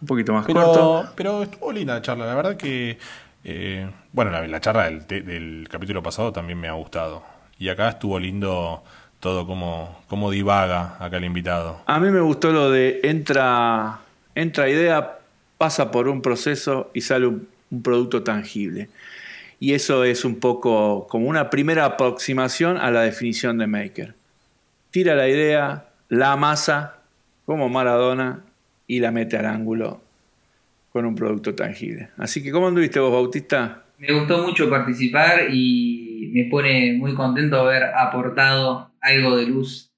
[0.00, 1.12] Un poquito más pero, corto.
[1.16, 2.98] Pero estuvo linda la charla, la verdad que.
[3.44, 7.22] Eh, bueno, la, la charla del, del, capítulo pasado también me ha gustado.
[7.58, 8.82] Y acá estuvo lindo
[9.20, 11.80] todo como, como divaga acá el invitado.
[11.86, 14.00] A mí me gustó lo de entra,
[14.34, 15.18] entra idea,
[15.58, 18.88] pasa por un proceso y sale un, un producto tangible.
[19.58, 24.14] Y eso es un poco como una primera aproximación a la definición de Maker.
[24.96, 27.02] Tira la idea, la amasa
[27.44, 28.46] como Maradona
[28.86, 30.00] y la mete al ángulo
[30.88, 32.08] con un producto tangible.
[32.16, 33.84] Así que, ¿cómo anduviste vos, Bautista?
[33.98, 39.92] Me gustó mucho participar y me pone muy contento haber aportado algo de luz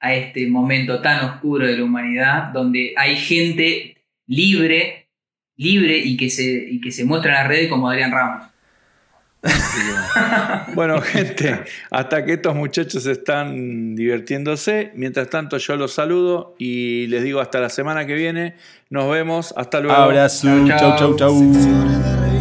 [0.00, 5.06] a este momento tan oscuro de la humanidad, donde hay gente libre,
[5.54, 8.51] libre y que se, y que se muestra en las redes como Adrián Ramos.
[10.74, 14.92] Bueno, gente, hasta que estos muchachos están divirtiéndose.
[14.94, 18.54] Mientras tanto, yo los saludo y les digo hasta la semana que viene.
[18.90, 19.54] Nos vemos.
[19.56, 19.96] Hasta luego.
[19.96, 20.48] Abrazo.
[20.66, 21.38] Chau, chau, chau.
[21.54, 22.31] Siempre